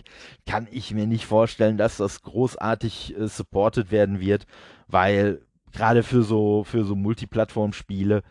kann 0.45 0.67
ich 0.71 0.93
mir 0.93 1.07
nicht 1.07 1.25
vorstellen, 1.25 1.77
dass 1.77 1.97
das 1.97 2.21
großartig 2.23 3.17
äh, 3.17 3.27
supported 3.27 3.91
werden 3.91 4.19
wird, 4.19 4.45
weil 4.87 5.41
gerade 5.71 6.03
für 6.03 6.23
so 6.23 6.63
für 6.63 6.83
so 6.83 6.95
Multiplattform-Spiele 6.95 8.23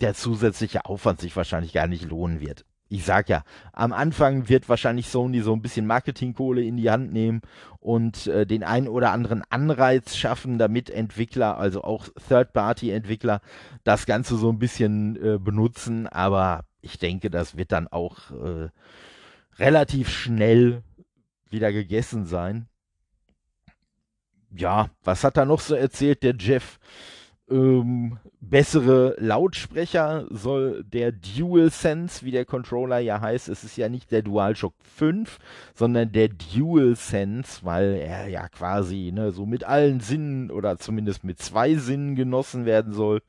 der 0.00 0.14
zusätzliche 0.14 0.84
Aufwand 0.84 1.20
sich 1.20 1.34
wahrscheinlich 1.36 1.72
gar 1.72 1.86
nicht 1.86 2.04
lohnen 2.04 2.40
wird. 2.40 2.64
Ich 2.88 3.04
sag 3.04 3.28
ja, 3.28 3.42
am 3.72 3.92
Anfang 3.92 4.48
wird 4.48 4.68
wahrscheinlich 4.68 5.08
Sony 5.08 5.40
so 5.40 5.52
ein 5.52 5.62
bisschen 5.62 5.86
Marketingkohle 5.86 6.62
in 6.62 6.76
die 6.76 6.90
Hand 6.90 7.12
nehmen 7.12 7.40
und 7.80 8.28
äh, 8.28 8.46
den 8.46 8.62
einen 8.62 8.86
oder 8.86 9.10
anderen 9.10 9.42
Anreiz 9.50 10.16
schaffen, 10.16 10.58
damit 10.58 10.88
Entwickler, 10.88 11.58
also 11.58 11.82
auch 11.82 12.08
Third-Party-Entwickler, 12.28 13.40
das 13.82 14.06
Ganze 14.06 14.36
so 14.36 14.50
ein 14.50 14.58
bisschen 14.58 15.16
äh, 15.16 15.38
benutzen. 15.38 16.06
Aber 16.06 16.64
ich 16.80 16.98
denke, 16.98 17.28
das 17.28 17.56
wird 17.56 17.72
dann 17.72 17.88
auch 17.88 18.30
äh, 18.30 18.68
relativ 19.58 20.08
schnell 20.08 20.82
wieder 21.50 21.72
gegessen 21.72 22.24
sein. 22.26 22.68
Ja, 24.50 24.90
was 25.02 25.24
hat 25.24 25.36
er 25.36 25.44
noch 25.44 25.60
so 25.60 25.74
erzählt, 25.74 26.22
der 26.22 26.36
Jeff? 26.36 26.78
Ähm, 27.48 28.18
bessere 28.40 29.14
Lautsprecher 29.18 30.26
soll 30.30 30.84
der 30.84 31.12
DualSense, 31.12 32.24
wie 32.24 32.30
der 32.30 32.44
Controller 32.44 32.98
ja 32.98 33.20
heißt, 33.20 33.48
es 33.48 33.64
ist 33.64 33.76
ja 33.76 33.88
nicht 33.88 34.10
der 34.10 34.22
DualShock 34.22 34.74
5, 34.82 35.38
sondern 35.74 36.12
der 36.12 36.28
DualSense, 36.28 37.64
weil 37.64 37.94
er 37.94 38.28
ja 38.28 38.48
quasi 38.48 39.12
ne, 39.12 39.32
so 39.32 39.46
mit 39.46 39.64
allen 39.64 40.00
Sinnen 40.00 40.50
oder 40.50 40.78
zumindest 40.78 41.24
mit 41.24 41.38
zwei 41.40 41.74
Sinnen 41.74 42.16
genossen 42.16 42.64
werden 42.66 42.92
soll. 42.92 43.22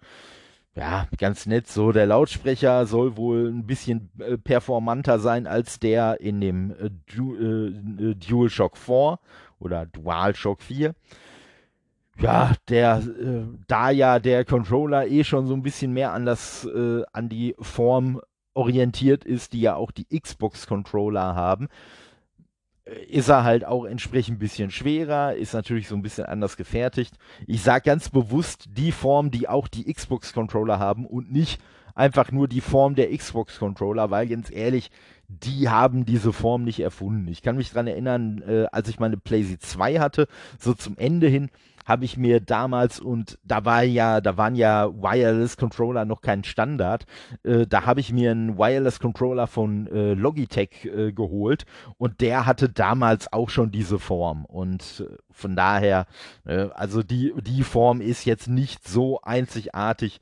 Ja, 0.76 1.08
ganz 1.18 1.48
nett 1.48 1.68
so. 1.68 1.92
Der 1.92 2.06
Lautsprecher 2.06 2.86
soll 2.86 3.18
wohl 3.18 3.50
ein 3.50 3.66
bisschen 3.66 4.12
äh, 4.20 4.38
performanter 4.38 5.18
sein 5.18 5.48
als 5.48 5.80
der 5.80 6.22
in 6.22 6.40
dem 6.40 6.72
äh, 6.72 6.92
du 7.16 7.36
äh, 7.36 8.14
DualShock 8.14 8.78
4 8.78 9.18
oder 9.60 9.88
DualShock 9.88 10.62
4 10.62 10.94
ja, 12.20 12.54
der, 12.70 12.98
äh, 12.98 13.44
da 13.68 13.90
ja 13.90 14.20
der 14.20 14.46
Controller 14.46 15.08
eh 15.08 15.24
schon 15.24 15.48
so 15.48 15.54
ein 15.54 15.64
bisschen 15.64 15.94
mehr 15.94 16.14
an 16.14 16.26
das, 16.26 16.66
äh, 16.66 17.04
an 17.14 17.30
die 17.30 17.56
Form 17.60 18.22
orientiert 18.54 19.24
ist, 19.24 19.54
die 19.54 19.62
ja 19.62 19.76
auch 19.76 19.92
die 19.92 20.06
Xbox-Controller 20.20 21.36
haben, 21.36 21.68
äh, 22.86 23.06
ist 23.06 23.30
er 23.30 23.44
halt 23.44 23.66
auch 23.66 23.86
entsprechend 23.86 24.38
ein 24.38 24.40
bisschen 24.40 24.72
schwerer, 24.72 25.36
ist 25.36 25.54
natürlich 25.54 25.88
so 25.88 25.96
ein 25.96 26.02
bisschen 26.02 26.26
anders 26.26 26.58
gefertigt. 26.58 27.16
Ich 27.46 27.62
sage 27.62 27.84
ganz 27.84 28.10
bewusst 28.10 28.66
die 28.72 28.92
Form, 28.92 29.32
die 29.32 29.48
auch 29.48 29.68
die 29.68 29.92
Xbox-Controller 29.92 30.80
haben 30.80 31.06
und 31.06 31.32
nicht 31.32 31.62
einfach 31.94 32.32
nur 32.32 32.48
die 32.48 32.62
Form 32.62 32.96
der 32.96 33.16
Xbox-Controller, 33.16 34.12
weil 34.12 34.28
ganz 34.28 34.52
ehrlich, 34.52 34.92
die 35.28 35.68
haben 35.68 36.06
diese 36.06 36.32
Form 36.32 36.64
nicht 36.64 36.80
erfunden. 36.80 37.28
Ich 37.28 37.42
kann 37.42 37.58
mich 37.58 37.72
daran 37.72 37.88
erinnern, 37.88 38.42
äh, 38.48 38.66
als 38.72 38.88
ich 38.88 39.00
meine 39.00 39.18
PlayStation 39.18 39.60
2 39.60 40.00
hatte, 40.00 40.28
so 40.60 40.74
zum 40.74 40.98
Ende 40.98 41.28
hin, 41.28 41.50
habe 41.88 42.03
ich 42.03 42.17
mir 42.17 42.41
damals 42.41 43.00
und 43.00 43.39
da 43.44 43.63
war 43.63 43.82
ja, 43.82 44.20
da 44.20 44.36
waren 44.36 44.56
ja 44.56 44.89
Wireless 44.94 45.56
Controller 45.56 46.03
noch 46.03 46.22
kein 46.22 46.44
Standard. 46.44 47.06
Äh, 47.44 47.65
da 47.65 47.86
habe 47.86 48.01
ich 48.01 48.12
mir 48.12 48.32
einen 48.32 48.58
Wireless 48.58 49.00
Controller 49.00 49.48
von 49.48 49.88
äh, 49.88 50.13
Logitech 50.13 50.86
äh, 50.86 51.13
geholt 51.13 51.65
und 51.98 52.20
der 52.20 52.46
hatte 52.46 52.67
damals 52.67 53.32
auch 53.32 53.50
schon 53.50 53.72
diese 53.72 54.00
Form 54.00 54.44
und 54.44 55.06
äh, 55.08 55.15
von 55.32 55.56
daher, 55.56 56.08
äh, 56.46 56.67
also 56.74 57.03
die 57.03 57.34
die 57.41 57.63
Form 57.63 58.01
ist 58.01 58.25
jetzt 58.25 58.50
nicht 58.50 58.86
so 58.86 59.22
einzigartig. 59.22 60.20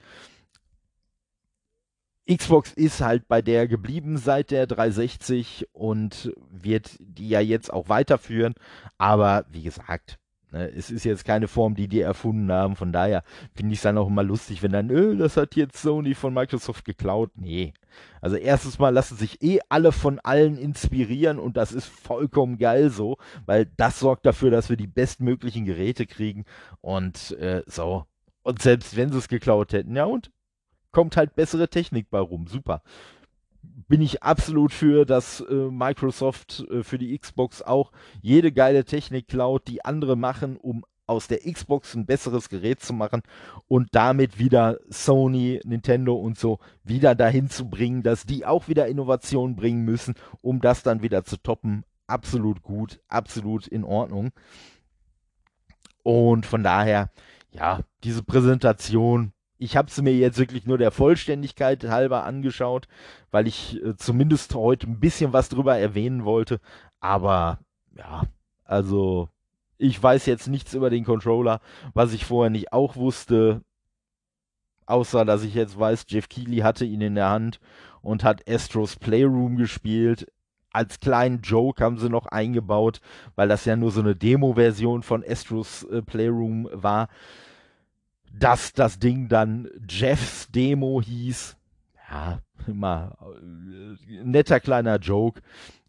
Xbox 2.31 2.73
ist 2.73 3.01
halt 3.01 3.27
bei 3.27 3.41
der 3.41 3.67
geblieben 3.67 4.17
seit 4.17 4.51
der 4.51 4.67
360 4.67 5.67
und 5.73 6.33
wird 6.49 6.97
die 6.99 7.29
ja 7.29 7.39
jetzt 7.39 7.71
auch 7.71 7.89
weiterführen. 7.89 8.55
Aber 8.97 9.45
wie 9.51 9.61
gesagt, 9.61 10.17
es 10.63 10.89
ist 10.89 11.03
jetzt 11.03 11.25
keine 11.25 11.47
Form, 11.47 11.75
die 11.75 11.87
die 11.87 12.01
erfunden 12.01 12.51
haben. 12.51 12.75
Von 12.75 12.91
daher 12.91 13.23
finde 13.53 13.73
ich 13.73 13.79
es 13.79 13.83
dann 13.83 13.97
auch 13.97 14.07
immer 14.07 14.23
lustig, 14.23 14.63
wenn 14.63 14.71
dann, 14.71 14.89
öh, 14.89 15.15
das 15.17 15.37
hat 15.37 15.55
jetzt 15.55 15.81
Sony 15.81 16.15
von 16.15 16.33
Microsoft 16.33 16.85
geklaut. 16.85 17.31
Nee. 17.35 17.73
Also 18.21 18.35
erstens 18.35 18.79
mal 18.79 18.89
lassen 18.89 19.17
sich 19.17 19.41
eh 19.41 19.59
alle 19.69 19.91
von 19.91 20.19
allen 20.19 20.57
inspirieren 20.57 21.39
und 21.39 21.57
das 21.57 21.71
ist 21.71 21.87
vollkommen 21.87 22.57
geil 22.57 22.89
so, 22.89 23.17
weil 23.45 23.67
das 23.77 23.99
sorgt 23.99 24.25
dafür, 24.25 24.51
dass 24.51 24.69
wir 24.69 24.77
die 24.77 24.87
bestmöglichen 24.87 25.65
Geräte 25.65 26.05
kriegen 26.05 26.45
und 26.81 27.31
äh, 27.39 27.63
so. 27.67 28.05
Und 28.43 28.61
selbst 28.61 28.95
wenn 28.95 29.11
sie 29.11 29.17
es 29.17 29.27
geklaut 29.27 29.73
hätten, 29.73 29.95
ja 29.95 30.05
und? 30.05 30.31
Kommt 30.91 31.17
halt 31.17 31.35
bessere 31.35 31.67
Technik 31.67 32.09
bei 32.09 32.19
rum. 32.19 32.47
Super 32.47 32.81
bin 33.87 34.01
ich 34.01 34.23
absolut 34.23 34.73
für, 34.73 35.05
dass 35.05 35.41
äh, 35.41 35.53
Microsoft 35.53 36.65
äh, 36.71 36.83
für 36.83 36.97
die 36.97 37.17
Xbox 37.17 37.61
auch 37.61 37.91
jede 38.21 38.51
geile 38.51 38.85
Technik 38.85 39.27
klaut, 39.27 39.67
die 39.67 39.85
andere 39.85 40.15
machen, 40.15 40.57
um 40.57 40.85
aus 41.07 41.27
der 41.27 41.39
Xbox 41.39 41.93
ein 41.93 42.05
besseres 42.05 42.49
Gerät 42.49 42.81
zu 42.81 42.93
machen 42.93 43.21
und 43.67 43.89
damit 43.91 44.39
wieder 44.39 44.79
Sony, 44.89 45.59
Nintendo 45.63 46.15
und 46.15 46.37
so 46.37 46.59
wieder 46.83 47.13
dahin 47.15 47.49
zu 47.49 47.69
bringen, 47.69 48.01
dass 48.01 48.25
die 48.25 48.45
auch 48.45 48.67
wieder 48.67 48.87
Innovationen 48.87 49.55
bringen 49.55 49.85
müssen, 49.85 50.15
um 50.41 50.61
das 50.61 50.83
dann 50.83 51.01
wieder 51.01 51.23
zu 51.23 51.37
toppen. 51.37 51.83
Absolut 52.07 52.63
gut, 52.63 52.99
absolut 53.07 53.67
in 53.67 53.83
Ordnung. 53.83 54.31
Und 56.03 56.45
von 56.45 56.63
daher, 56.63 57.11
ja, 57.51 57.81
diese 58.03 58.23
Präsentation 58.23 59.31
ich 59.65 59.75
habe 59.75 59.89
es 59.89 59.99
mir 59.99 60.13
jetzt 60.13 60.37
wirklich 60.37 60.67
nur 60.67 60.77
der 60.77 60.91
Vollständigkeit 60.91 61.83
halber 61.85 62.23
angeschaut, 62.23 62.87
weil 63.31 63.47
ich 63.47 63.83
äh, 63.83 63.97
zumindest 63.97 64.53
heute 64.53 64.87
ein 64.87 64.99
bisschen 64.99 65.33
was 65.33 65.49
drüber 65.49 65.75
erwähnen 65.77 66.23
wollte. 66.23 66.59
Aber 66.99 67.59
ja, 67.97 68.23
also 68.63 69.29
ich 69.79 70.01
weiß 70.01 70.27
jetzt 70.27 70.47
nichts 70.47 70.75
über 70.75 70.91
den 70.91 71.03
Controller, 71.03 71.61
was 71.95 72.13
ich 72.13 72.25
vorher 72.25 72.51
nicht 72.51 72.73
auch 72.73 72.95
wusste. 72.95 73.61
Außer, 74.85 75.25
dass 75.25 75.43
ich 75.43 75.55
jetzt 75.55 75.79
weiß, 75.79 76.05
Jeff 76.09 76.29
Keighley 76.29 76.59
hatte 76.59 76.85
ihn 76.85 77.01
in 77.01 77.15
der 77.15 77.29
Hand 77.29 77.59
und 78.03 78.23
hat 78.23 78.47
Astros 78.47 78.97
Playroom 78.97 79.57
gespielt. 79.57 80.31
Als 80.71 80.99
kleinen 80.99 81.41
Joke 81.41 81.83
haben 81.83 81.97
sie 81.97 82.09
noch 82.09 82.27
eingebaut, 82.27 83.01
weil 83.35 83.47
das 83.47 83.65
ja 83.65 83.75
nur 83.75 83.89
so 83.89 84.01
eine 84.01 84.15
Demo-Version 84.15 85.01
von 85.01 85.23
Astros 85.27 85.83
äh, 85.85 86.03
Playroom 86.03 86.69
war 86.71 87.07
dass 88.39 88.73
das 88.73 88.99
Ding 88.99 89.27
dann 89.27 89.69
Jeffs 89.87 90.49
Demo 90.51 91.01
hieß. 91.01 91.57
Ja, 92.09 92.39
immer 92.67 93.17
äh, 93.21 94.23
netter 94.23 94.59
kleiner 94.59 94.97
Joke. 94.97 95.41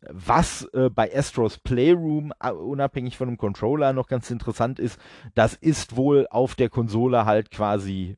Was 0.09 0.63
äh, 0.73 0.89
bei 0.89 1.15
Astros 1.15 1.59
Playroom, 1.59 2.33
uh, 2.43 2.51
unabhängig 2.51 3.17
von 3.17 3.29
dem 3.29 3.39
Controller, 3.39 3.93
noch 3.93 4.07
ganz 4.07 4.31
interessant 4.31 4.79
ist, 4.79 5.01
das 5.35 5.55
ist 5.55 5.97
wohl 5.97 6.27
auf 6.31 6.55
der 6.55 6.69
Konsole 6.69 7.25
halt 7.25 7.51
quasi 7.51 8.17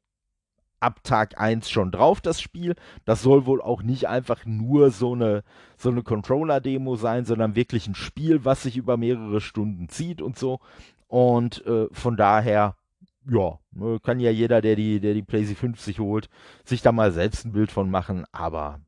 ab 0.81 1.01
Tag 1.03 1.41
1 1.41 1.71
schon 1.71 1.91
drauf, 1.91 2.21
das 2.21 2.41
Spiel. 2.41 2.75
Das 3.05 3.23
soll 3.23 3.47
wohl 3.47 3.61
auch 3.61 3.83
nicht 3.83 4.07
einfach 4.09 4.45
nur 4.45 4.91
so 4.91 5.15
eine, 5.15 5.43
so 5.77 5.91
eine 5.91 6.03
Controller-Demo 6.03 6.97
sein, 6.97 7.25
sondern 7.25 7.57
wirklich 7.57 7.87
ein 7.89 7.95
Spiel, 7.95 8.45
was 8.45 8.63
sich 8.63 8.77
über 8.77 8.97
mehrere 8.97 9.41
Stunden 9.41 9.89
zieht 9.89 10.23
und 10.23 10.39
so. 10.39 10.61
Und 11.09 11.65
äh, 11.67 11.89
von 11.91 12.17
daher 12.17 12.77
ja, 13.31 13.59
ne, 13.73 13.99
kann 14.03 14.21
ja 14.21 14.31
jeder, 14.31 14.61
der 14.61 14.77
die, 14.77 15.01
der 15.01 15.15
die 15.15 15.23
PlayStation 15.23 15.75
50 15.75 16.01
holt, 16.01 16.29
sich 16.65 16.83
da 16.83 16.93
mal 16.93 17.13
selbst 17.13 17.45
ein 17.45 17.53
Bild 17.53 17.71
von 17.71 17.91
machen. 17.91 18.25
Aber 18.33 18.81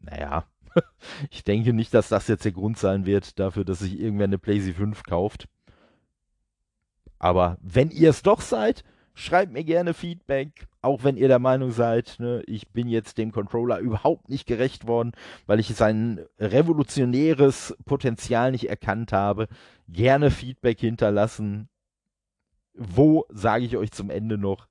naja, 0.00 0.44
ich 1.30 1.44
denke 1.44 1.72
nicht, 1.72 1.92
dass 1.94 2.08
das 2.08 2.28
jetzt 2.28 2.44
der 2.44 2.52
Grund 2.52 2.78
sein 2.78 3.06
wird 3.06 3.38
dafür, 3.38 3.64
dass 3.64 3.80
sich 3.80 3.98
irgendwer 3.98 4.24
eine 4.24 4.38
PlayStation 4.38 4.94
5 4.94 5.02
kauft. 5.04 5.48
Aber 7.18 7.58
wenn 7.60 7.90
ihr 7.90 8.10
es 8.10 8.22
doch 8.22 8.40
seid, 8.40 8.84
schreibt 9.14 9.52
mir 9.52 9.64
gerne 9.64 9.92
Feedback, 9.92 10.68
auch 10.80 11.02
wenn 11.02 11.16
ihr 11.16 11.26
der 11.26 11.40
Meinung 11.40 11.72
seid, 11.72 12.16
ne, 12.20 12.42
ich 12.46 12.68
bin 12.68 12.86
jetzt 12.86 13.18
dem 13.18 13.32
Controller 13.32 13.80
überhaupt 13.80 14.28
nicht 14.28 14.46
gerecht 14.46 14.86
worden, 14.86 15.10
weil 15.46 15.58
ich 15.58 15.74
sein 15.74 16.24
revolutionäres 16.38 17.76
Potenzial 17.84 18.52
nicht 18.52 18.68
erkannt 18.68 19.12
habe. 19.12 19.48
Gerne 19.88 20.30
Feedback 20.30 20.78
hinterlassen 20.78 21.68
wo, 22.78 23.26
sage 23.28 23.64
ich 23.64 23.76
euch 23.76 23.90
zum 23.90 24.10
Ende 24.10 24.38
noch. 24.38 24.68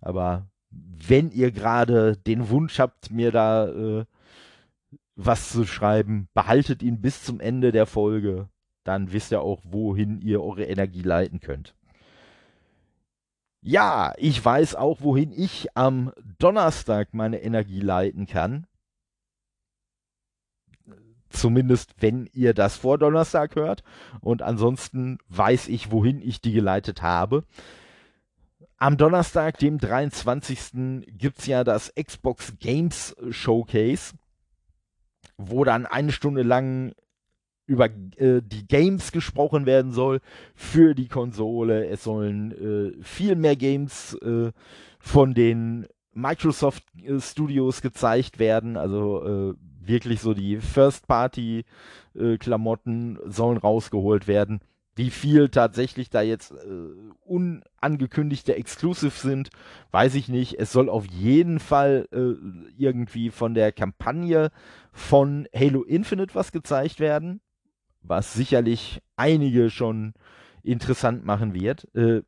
Aber 0.00 0.46
wenn 0.70 1.30
ihr 1.30 1.50
gerade 1.50 2.16
den 2.16 2.48
Wunsch 2.48 2.78
habt, 2.78 3.10
mir 3.10 3.30
da 3.30 3.68
äh, 3.68 4.04
was 5.16 5.50
zu 5.50 5.66
schreiben, 5.66 6.28
behaltet 6.34 6.82
ihn 6.82 7.00
bis 7.00 7.22
zum 7.22 7.40
Ende 7.40 7.72
der 7.72 7.86
Folge. 7.86 8.48
Dann 8.84 9.12
wisst 9.12 9.30
ihr 9.32 9.42
auch, 9.42 9.60
wohin 9.64 10.20
ihr 10.20 10.42
eure 10.42 10.64
Energie 10.64 11.02
leiten 11.02 11.40
könnt. 11.40 11.74
Ja, 13.62 14.14
ich 14.16 14.42
weiß 14.42 14.74
auch, 14.74 15.02
wohin 15.02 15.32
ich 15.32 15.68
am 15.74 16.12
Donnerstag 16.38 17.12
meine 17.12 17.42
Energie 17.42 17.80
leiten 17.80 18.26
kann. 18.26 18.66
Zumindest 21.30 21.94
wenn 22.00 22.28
ihr 22.32 22.54
das 22.54 22.76
vor 22.76 22.98
Donnerstag 22.98 23.54
hört. 23.54 23.82
Und 24.20 24.42
ansonsten 24.42 25.18
weiß 25.28 25.68
ich, 25.68 25.90
wohin 25.90 26.20
ich 26.20 26.40
die 26.40 26.52
geleitet 26.52 27.02
habe. 27.02 27.44
Am 28.76 28.96
Donnerstag, 28.96 29.58
dem 29.58 29.78
23. 29.78 31.06
gibt 31.18 31.38
es 31.38 31.46
ja 31.46 31.64
das 31.64 31.92
Xbox 31.94 32.54
Games 32.58 33.14
Showcase, 33.30 34.14
wo 35.36 35.64
dann 35.64 35.86
eine 35.86 36.12
Stunde 36.12 36.42
lang 36.42 36.92
über 37.66 37.88
äh, 38.16 38.40
die 38.42 38.66
Games 38.66 39.12
gesprochen 39.12 39.64
werden 39.64 39.92
soll 39.92 40.20
für 40.54 40.94
die 40.94 41.06
Konsole. 41.06 41.86
Es 41.86 42.02
sollen 42.02 42.50
äh, 42.98 43.04
viel 43.04 43.36
mehr 43.36 43.54
Games 43.54 44.14
äh, 44.14 44.50
von 44.98 45.34
den 45.34 45.86
Microsoft 46.12 46.82
äh, 47.00 47.20
Studios 47.20 47.82
gezeigt 47.82 48.38
werden, 48.38 48.76
also 48.76 49.52
äh, 49.52 49.54
wirklich 49.80 50.20
so 50.20 50.34
die 50.34 50.58
First-Party-Klamotten 50.58 53.18
sollen 53.26 53.58
rausgeholt 53.58 54.28
werden. 54.28 54.60
Wie 54.96 55.10
viel 55.10 55.48
tatsächlich 55.48 56.10
da 56.10 56.20
jetzt 56.20 56.50
äh, 56.52 56.56
unangekündigte 57.24 58.56
Exclusive 58.56 59.12
sind, 59.12 59.50
weiß 59.92 60.16
ich 60.16 60.28
nicht. 60.28 60.58
Es 60.58 60.72
soll 60.72 60.90
auf 60.90 61.06
jeden 61.06 61.60
Fall 61.60 62.08
äh, 62.12 62.34
irgendwie 62.76 63.30
von 63.30 63.54
der 63.54 63.72
Kampagne 63.72 64.50
von 64.92 65.48
Halo 65.54 65.84
Infinite 65.84 66.34
was 66.34 66.52
gezeigt 66.52 67.00
werden, 67.00 67.40
was 68.02 68.34
sicherlich 68.34 69.00
einige 69.16 69.70
schon 69.70 70.12
interessant 70.62 71.24
machen 71.24 71.54
wird. 71.54 71.88
Äh, 71.94 72.20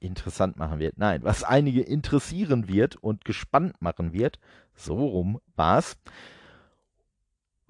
interessant 0.00 0.58
machen 0.58 0.80
wird. 0.80 0.98
Nein, 0.98 1.22
was 1.22 1.44
einige 1.44 1.80
interessieren 1.82 2.68
wird 2.68 2.96
und 2.96 3.24
gespannt 3.24 3.80
machen 3.80 4.12
wird. 4.12 4.38
So 4.74 4.96
rum 4.96 5.40
war's. 5.54 5.96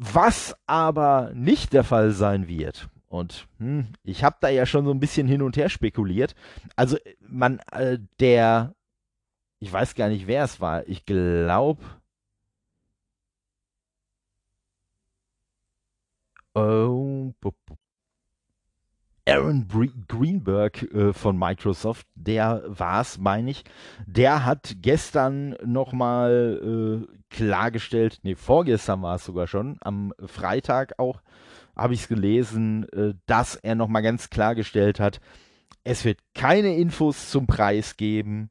Was 0.04 0.56
aber 0.66 1.30
nicht 1.32 1.72
der 1.72 1.84
Fall 1.84 2.10
sein 2.10 2.48
wird, 2.48 2.88
und 3.08 3.46
hm, 3.58 3.86
ich 4.02 4.24
habe 4.24 4.36
da 4.40 4.48
ja 4.48 4.66
schon 4.66 4.84
so 4.84 4.90
ein 4.90 4.98
bisschen 4.98 5.28
hin 5.28 5.42
und 5.42 5.56
her 5.56 5.68
spekuliert. 5.68 6.34
Also 6.74 6.96
man, 7.20 7.60
äh, 7.70 7.98
der, 8.18 8.74
ich 9.60 9.72
weiß 9.72 9.94
gar 9.94 10.08
nicht, 10.08 10.26
wer 10.26 10.42
es 10.42 10.60
war. 10.60 10.88
Ich 10.88 11.06
glaube, 11.06 11.84
oh, 16.54 17.32
Aaron 19.24 19.68
Greenberg 20.08 20.82
äh, 20.92 21.12
von 21.12 21.38
Microsoft, 21.38 22.08
der 22.16 22.64
war 22.66 23.02
es, 23.02 23.18
meine 23.18 23.50
ich, 23.50 23.62
der 24.06 24.44
hat 24.44 24.74
gestern 24.80 25.56
nochmal 25.64 27.06
äh, 27.08 27.21
klargestellt, 27.32 28.20
nee, 28.22 28.34
vorgestern 28.34 29.02
war 29.02 29.16
es 29.16 29.24
sogar 29.24 29.46
schon, 29.46 29.78
am 29.80 30.12
Freitag 30.24 30.98
auch, 30.98 31.22
habe 31.74 31.94
ich 31.94 32.02
es 32.02 32.08
gelesen, 32.08 32.88
äh, 32.92 33.14
dass 33.26 33.56
er 33.56 33.74
nochmal 33.74 34.02
ganz 34.02 34.30
klargestellt 34.30 35.00
hat, 35.00 35.20
es 35.84 36.04
wird 36.04 36.20
keine 36.34 36.76
Infos 36.76 37.30
zum 37.30 37.46
Preis 37.46 37.96
geben. 37.96 38.50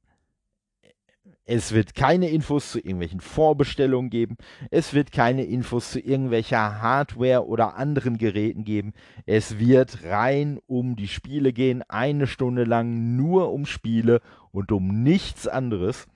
Es 1.45 1.73
wird 1.73 1.95
keine 1.95 2.29
Infos 2.29 2.71
zu 2.71 2.79
irgendwelchen 2.79 3.19
Vorbestellungen 3.19 4.09
geben. 4.09 4.37
Es 4.69 4.93
wird 4.93 5.11
keine 5.11 5.43
Infos 5.45 5.91
zu 5.91 5.99
irgendwelcher 5.99 6.81
Hardware 6.81 7.47
oder 7.47 7.75
anderen 7.75 8.17
Geräten 8.17 8.63
geben. 8.63 8.93
Es 9.25 9.59
wird 9.59 10.03
rein 10.03 10.59
um 10.67 10.95
die 10.95 11.07
Spiele 11.07 11.51
gehen. 11.51 11.83
Eine 11.87 12.27
Stunde 12.27 12.63
lang 12.63 13.15
nur 13.15 13.51
um 13.51 13.65
Spiele 13.65 14.21
und 14.51 14.71
um 14.71 15.03
nichts 15.03 15.47
anderes. 15.47 16.07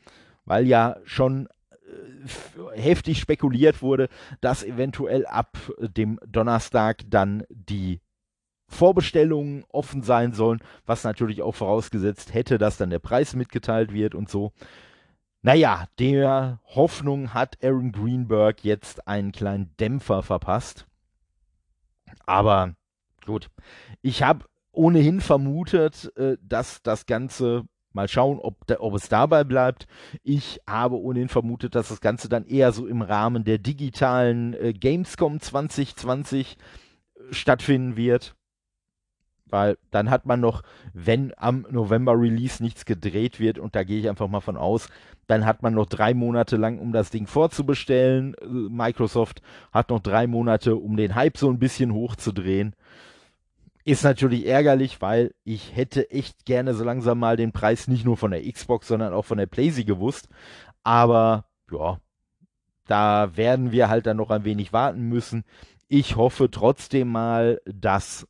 Weil 0.46 0.68
ja 0.68 0.98
schon 1.06 1.48
heftig 2.76 3.20
spekuliert 3.20 3.82
wurde, 3.82 4.10
dass 4.42 4.64
eventuell 4.64 5.26
ab 5.26 5.58
dem 5.80 6.20
Donnerstag 6.26 7.04
dann 7.08 7.44
die 7.50 8.02
Vorbestellungen 8.68 9.64
offen 9.70 10.02
sein 10.02 10.34
sollen, 10.34 10.60
was 10.86 11.04
natürlich 11.04 11.42
auch 11.42 11.54
vorausgesetzt 11.54 12.34
hätte, 12.34 12.58
dass 12.58 12.78
dann 12.78 12.90
der 12.90 13.00
Preis 13.00 13.36
mitgeteilt 13.36 13.94
wird 13.94 14.16
und 14.16 14.30
so. 14.30 14.54
Naja, 15.42 15.86
der 16.00 16.60
Hoffnung 16.74 17.34
hat 17.36 17.64
Aaron 17.64 17.92
Greenberg 17.92 18.64
jetzt 18.64 19.08
einen 19.08 19.32
kleinen 19.32 19.76
Dämpfer 19.80 20.24
verpasst. 20.24 20.88
Aber 22.26 22.74
gut, 23.26 23.52
ich 24.02 24.24
habe 24.24 24.46
ohnehin 24.72 25.22
vermutet, 25.22 26.12
äh, 26.18 26.38
dass 26.42 26.82
das 26.82 27.06
Ganze 27.06 27.66
Mal 27.96 28.10
schauen, 28.10 28.40
ob, 28.40 28.68
da, 28.68 28.76
ob 28.80 28.94
es 28.94 29.08
dabei 29.08 29.46
bleibt. 29.46 29.88
Ich 30.22 30.60
habe 30.68 31.00
ohnehin 31.00 31.30
vermutet, 31.30 31.76
dass 31.76 31.88
das 31.88 32.02
Ganze 32.02 32.28
dann 32.28 32.46
eher 32.46 32.74
so 32.74 32.88
im 32.88 33.02
Rahmen 33.02 33.46
der 33.46 33.58
digitalen 33.58 34.54
äh, 34.54 34.74
Gamescom 34.74 35.40
2020 35.40 36.58
äh, 37.16 37.34
stattfinden 37.34 37.96
wird. 37.96 38.36
Weil 39.48 39.78
dann 39.92 40.10
hat 40.10 40.26
man 40.26 40.42
noch, 40.42 40.62
wenn 40.94 41.32
am 41.38 41.66
November 41.70 42.20
Release 42.20 42.62
nichts 42.62 42.84
gedreht 42.84 43.40
wird, 43.40 43.60
und 43.60 43.76
da 43.76 43.84
gehe 43.84 44.00
ich 44.00 44.10
einfach 44.10 44.28
mal 44.28 44.42
von 44.42 44.58
aus, 44.58 44.90
dann 45.28 45.46
hat 45.46 45.64
man 45.64 45.74
noch 45.74 45.86
drei 45.86 46.14
Monate 46.14 46.58
lang, 46.58 46.80
um 46.80 46.92
das 46.92 47.12
Ding 47.12 47.28
vorzubestellen. 47.28 48.34
Äh, 48.34 48.46
Microsoft 48.46 49.42
hat 49.72 49.90
noch 49.90 50.02
drei 50.02 50.28
Monate, 50.28 50.76
um 50.76 50.98
den 50.98 51.16
Hype 51.16 51.38
so 51.38 51.50
ein 51.50 51.60
bisschen 51.60 51.94
hochzudrehen. 51.94 52.76
Ist 53.88 54.04
natürlich 54.04 54.48
ärgerlich, 54.48 55.00
weil 55.00 55.36
ich 55.44 55.76
hätte 55.76 56.10
echt 56.10 56.46
gerne 56.46 56.74
so 56.74 56.84
langsam 56.84 57.20
mal 57.20 57.38
den 57.38 57.52
Preis 57.52 57.88
nicht 57.88 58.04
nur 58.04 58.18
von 58.18 58.32
der 58.32 58.52
Xbox, 58.52 58.88
sondern 58.88 59.14
auch 59.14 59.26
von 59.26 59.38
der 59.38 59.46
PlayStation 59.46 59.86
gewusst. 59.86 60.28
Aber 60.84 61.46
ja, 61.72 62.00
da 62.88 63.38
werden 63.38 63.72
wir 63.72 63.88
halt 63.88 64.08
dann 64.08 64.18
noch 64.18 64.32
ein 64.32 64.44
wenig 64.44 64.74
warten 64.74 65.04
müssen. 65.04 65.44
Ich 65.88 66.16
hoffe 66.16 66.50
trotzdem 66.50 67.10
mal, 67.10 67.62
dass 67.66 68.28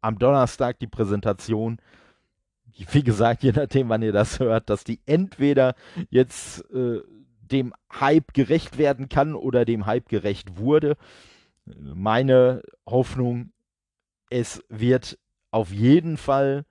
am 0.00 0.18
Donnerstag 0.18 0.78
die 0.78 0.86
Präsentation, 0.86 1.78
wie 2.74 3.02
gesagt, 3.02 3.42
je 3.42 3.52
nachdem, 3.52 3.90
wann 3.90 4.00
ihr 4.00 4.12
das 4.12 4.40
hört, 4.40 4.70
dass 4.70 4.84
die 4.84 5.00
entweder 5.04 5.74
jetzt 6.08 6.64
äh, 6.70 7.00
dem 7.42 7.74
Hype 7.92 8.32
gerecht 8.32 8.78
werden 8.78 9.10
kann 9.10 9.34
oder 9.34 9.66
dem 9.66 9.84
Hype 9.84 10.08
gerecht 10.08 10.56
wurde. 10.56 10.96
Meine 11.66 12.62
Hoffnung 12.86 13.52
es 14.30 14.62
wird 14.68 15.18
auf 15.50 15.72
jeden 15.72 16.16
Fall 16.16 16.64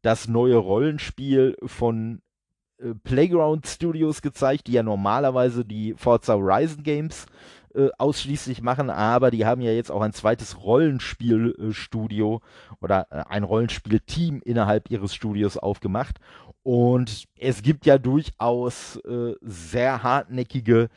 das 0.00 0.26
neue 0.26 0.56
Rollenspiel 0.56 1.56
von 1.64 2.22
äh, 2.78 2.94
Playground 3.04 3.66
Studios 3.66 4.22
gezeigt, 4.22 4.66
die 4.66 4.72
ja 4.72 4.82
normalerweise 4.82 5.64
die 5.64 5.94
Forza 5.96 6.34
Horizon 6.34 6.82
Games 6.82 7.26
äh, 7.74 7.88
ausschließlich 7.98 8.62
machen, 8.62 8.90
aber 8.90 9.30
die 9.30 9.46
haben 9.46 9.62
ja 9.62 9.70
jetzt 9.70 9.90
auch 9.90 10.02
ein 10.02 10.12
zweites 10.12 10.62
Rollenspielstudio 10.62 12.36
äh, 12.36 12.74
oder 12.84 13.06
äh, 13.10 13.22
ein 13.28 13.44
Rollenspielteam 13.44 14.42
innerhalb 14.44 14.90
ihres 14.90 15.14
Studios 15.14 15.56
aufgemacht. 15.56 16.18
Und 16.64 17.24
es 17.38 17.62
gibt 17.62 17.86
ja 17.86 17.98
durchaus 17.98 18.96
äh, 18.96 19.34
sehr 19.40 20.02
hartnäckige 20.02 20.90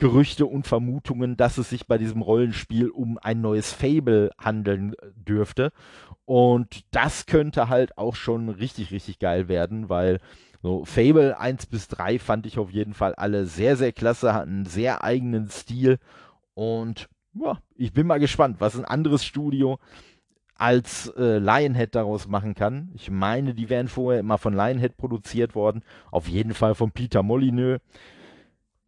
Gerüchte 0.00 0.46
und 0.46 0.66
Vermutungen, 0.66 1.36
dass 1.36 1.58
es 1.58 1.70
sich 1.70 1.86
bei 1.86 1.98
diesem 1.98 2.22
Rollenspiel 2.22 2.88
um 2.88 3.18
ein 3.18 3.40
neues 3.40 3.72
Fable 3.72 4.30
handeln 4.38 4.94
äh, 4.94 5.12
dürfte. 5.14 5.72
Und 6.24 6.84
das 6.90 7.26
könnte 7.26 7.68
halt 7.68 7.98
auch 7.98 8.16
schon 8.16 8.48
richtig, 8.48 8.90
richtig 8.90 9.18
geil 9.18 9.48
werden, 9.48 9.88
weil 9.88 10.18
so 10.62 10.84
Fable 10.84 11.38
1 11.38 11.66
bis 11.66 11.88
3 11.88 12.18
fand 12.18 12.46
ich 12.46 12.58
auf 12.58 12.70
jeden 12.70 12.94
Fall 12.94 13.14
alle 13.14 13.46
sehr, 13.46 13.76
sehr 13.76 13.92
klasse, 13.92 14.34
hatten 14.34 14.50
einen 14.50 14.66
sehr 14.66 15.04
eigenen 15.04 15.48
Stil. 15.48 15.98
Und 16.54 17.08
ja, 17.34 17.58
ich 17.76 17.92
bin 17.92 18.06
mal 18.06 18.20
gespannt, 18.20 18.56
was 18.58 18.76
ein 18.76 18.84
anderes 18.84 19.24
Studio 19.24 19.78
als 20.54 21.10
äh, 21.16 21.38
Lionhead 21.38 21.94
daraus 21.94 22.28
machen 22.28 22.54
kann. 22.54 22.90
Ich 22.94 23.10
meine, 23.10 23.54
die 23.54 23.70
wären 23.70 23.88
vorher 23.88 24.20
immer 24.20 24.36
von 24.36 24.52
Lionhead 24.52 24.96
produziert 24.96 25.54
worden. 25.54 25.82
Auf 26.10 26.28
jeden 26.28 26.52
Fall 26.52 26.74
von 26.74 26.90
Peter 26.90 27.22
Molyneux 27.22 27.80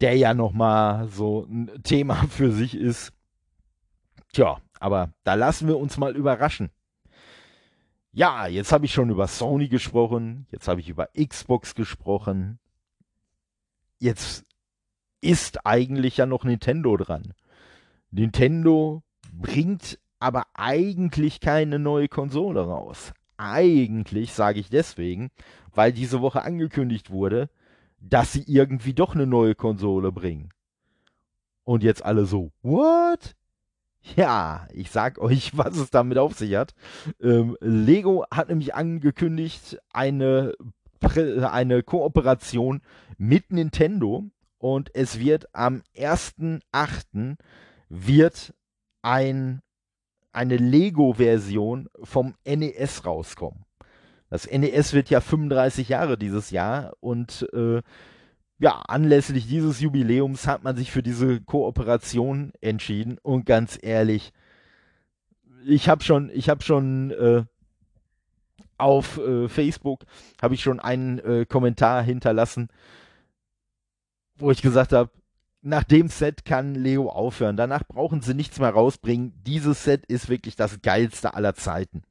der 0.03 0.17
ja 0.17 0.33
nochmal 0.33 1.07
so 1.07 1.45
ein 1.49 1.81
Thema 1.83 2.15
für 2.29 2.51
sich 2.51 2.75
ist. 2.75 3.13
Tja, 4.33 4.57
aber 4.79 5.13
da 5.23 5.35
lassen 5.35 5.67
wir 5.69 5.77
uns 5.77 5.97
mal 5.97 6.15
überraschen. 6.15 6.69
Ja, 8.11 8.47
jetzt 8.47 8.73
habe 8.73 8.85
ich 8.85 8.93
schon 8.93 9.09
über 9.09 9.27
Sony 9.27 9.69
gesprochen, 9.69 10.45
jetzt 10.51 10.67
habe 10.67 10.81
ich 10.81 10.89
über 10.89 11.07
Xbox 11.17 11.73
gesprochen. 11.73 12.59
Jetzt 13.97 14.45
ist 15.21 15.65
eigentlich 15.65 16.17
ja 16.17 16.25
noch 16.25 16.43
Nintendo 16.43 16.97
dran. 16.97 17.33
Nintendo 18.11 19.03
bringt 19.31 19.99
aber 20.19 20.47
eigentlich 20.53 21.39
keine 21.39 21.79
neue 21.79 22.09
Konsole 22.09 22.65
raus. 22.65 23.13
Eigentlich 23.37 24.33
sage 24.33 24.59
ich 24.59 24.69
deswegen, 24.69 25.31
weil 25.73 25.93
diese 25.93 26.19
Woche 26.21 26.43
angekündigt 26.43 27.09
wurde, 27.09 27.49
dass 28.09 28.33
sie 28.33 28.43
irgendwie 28.45 28.93
doch 28.93 29.15
eine 29.15 29.25
neue 29.25 29.55
Konsole 29.55 30.11
bringen. 30.11 30.49
Und 31.63 31.83
jetzt 31.83 32.03
alle 32.03 32.25
so, 32.25 32.51
what? 32.61 33.35
Ja, 34.17 34.67
ich 34.73 34.91
sag 34.91 35.17
euch, 35.19 35.57
was 35.57 35.77
es 35.77 35.89
damit 35.89 36.17
auf 36.17 36.33
sich 36.33 36.55
hat. 36.55 36.73
Ähm, 37.21 37.57
Lego 37.61 38.25
hat 38.29 38.49
nämlich 38.49 38.75
angekündigt, 38.75 39.79
eine, 39.91 40.53
eine 41.01 41.83
Kooperation 41.83 42.81
mit 43.17 43.51
Nintendo 43.51 44.25
und 44.57 44.93
es 44.93 45.19
wird 45.19 45.53
am 45.53 45.81
1.8. 45.95 47.37
wird 47.89 48.53
ein, 49.01 49.61
eine 50.31 50.57
Lego-Version 50.57 51.89
vom 52.03 52.35
NES 52.45 53.05
rauskommen. 53.05 53.65
Das 54.33 54.49
NES 54.49 54.93
wird 54.93 55.11
ja 55.11 55.21
35 55.21 55.89
Jahre 55.89 56.17
dieses 56.17 56.49
Jahr 56.49 56.93
und 57.01 57.47
äh, 57.53 57.83
ja, 58.57 58.81
anlässlich 58.87 59.45
dieses 59.45 59.79
Jubiläums 59.79 60.47
hat 60.47 60.63
man 60.63 60.75
sich 60.75 60.91
für 60.91 61.03
diese 61.03 61.39
Kooperation 61.39 62.51
entschieden 62.59 63.19
und 63.21 63.45
ganz 63.45 63.77
ehrlich, 63.79 64.33
ich 65.67 65.87
habe 65.87 66.03
schon, 66.03 66.31
ich 66.33 66.49
habe 66.49 66.63
schon 66.63 67.11
äh, 67.11 67.43
auf 68.79 69.19
äh, 69.19 69.47
Facebook 69.49 70.03
habe 70.41 70.55
ich 70.55 70.63
schon 70.63 70.79
einen 70.79 71.19
äh, 71.19 71.45
Kommentar 71.45 72.01
hinterlassen, 72.01 72.69
wo 74.37 74.49
ich 74.49 74.63
gesagt 74.63 74.93
habe, 74.93 75.11
nach 75.61 75.83
dem 75.83 76.07
Set 76.07 76.43
kann 76.43 76.73
Leo 76.73 77.07
aufhören. 77.07 77.55
Danach 77.55 77.83
brauchen 77.83 78.21
sie 78.21 78.33
nichts 78.33 78.59
mehr 78.59 78.71
rausbringen. 78.71 79.43
Dieses 79.45 79.83
Set 79.83 80.07
ist 80.07 80.27
wirklich 80.27 80.55
das 80.55 80.81
geilste 80.81 81.35
aller 81.35 81.53
Zeiten. 81.53 82.01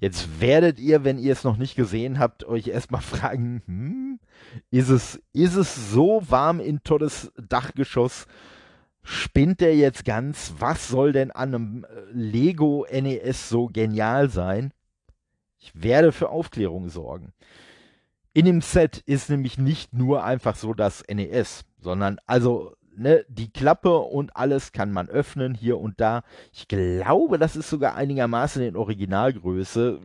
Jetzt 0.00 0.40
werdet 0.40 0.80
ihr, 0.80 1.04
wenn 1.04 1.18
ihr 1.18 1.32
es 1.32 1.44
noch 1.44 1.56
nicht 1.56 1.76
gesehen 1.76 2.18
habt, 2.18 2.44
euch 2.44 2.68
erstmal 2.68 3.02
fragen, 3.02 3.62
hm, 3.66 4.20
ist 4.70 4.88
es, 4.88 5.20
ist 5.32 5.56
es 5.56 5.92
so 5.92 6.22
warm 6.28 6.60
in 6.60 6.82
Toddes 6.82 7.32
Dachgeschoss? 7.36 8.26
Spinnt 9.02 9.60
der 9.60 9.76
jetzt 9.76 10.04
ganz? 10.04 10.54
Was 10.58 10.88
soll 10.88 11.12
denn 11.12 11.30
an 11.30 11.54
einem 11.54 11.84
äh, 11.84 11.88
Lego 12.12 12.86
NES 12.90 13.48
so 13.48 13.66
genial 13.66 14.28
sein? 14.28 14.72
Ich 15.58 15.72
werde 15.74 16.12
für 16.12 16.30
Aufklärung 16.30 16.88
sorgen. 16.88 17.32
In 18.32 18.46
dem 18.46 18.60
Set 18.60 18.98
ist 18.98 19.28
nämlich 19.28 19.58
nicht 19.58 19.92
nur 19.92 20.24
einfach 20.24 20.56
so 20.56 20.72
das 20.72 21.02
NES, 21.08 21.64
sondern 21.78 22.18
also 22.26 22.76
ne, 23.00 23.24
die 23.28 23.50
Klappe 23.50 23.96
und 23.96 24.36
alles 24.36 24.72
kann 24.72 24.92
man 24.92 25.08
öffnen 25.08 25.54
hier 25.54 25.78
und 25.78 26.00
da. 26.00 26.22
Ich 26.52 26.68
glaube, 26.68 27.38
das 27.38 27.56
ist 27.56 27.70
sogar 27.70 27.94
einigermaßen 27.94 28.62
in 28.62 28.76
Originalgröße. 28.76 29.98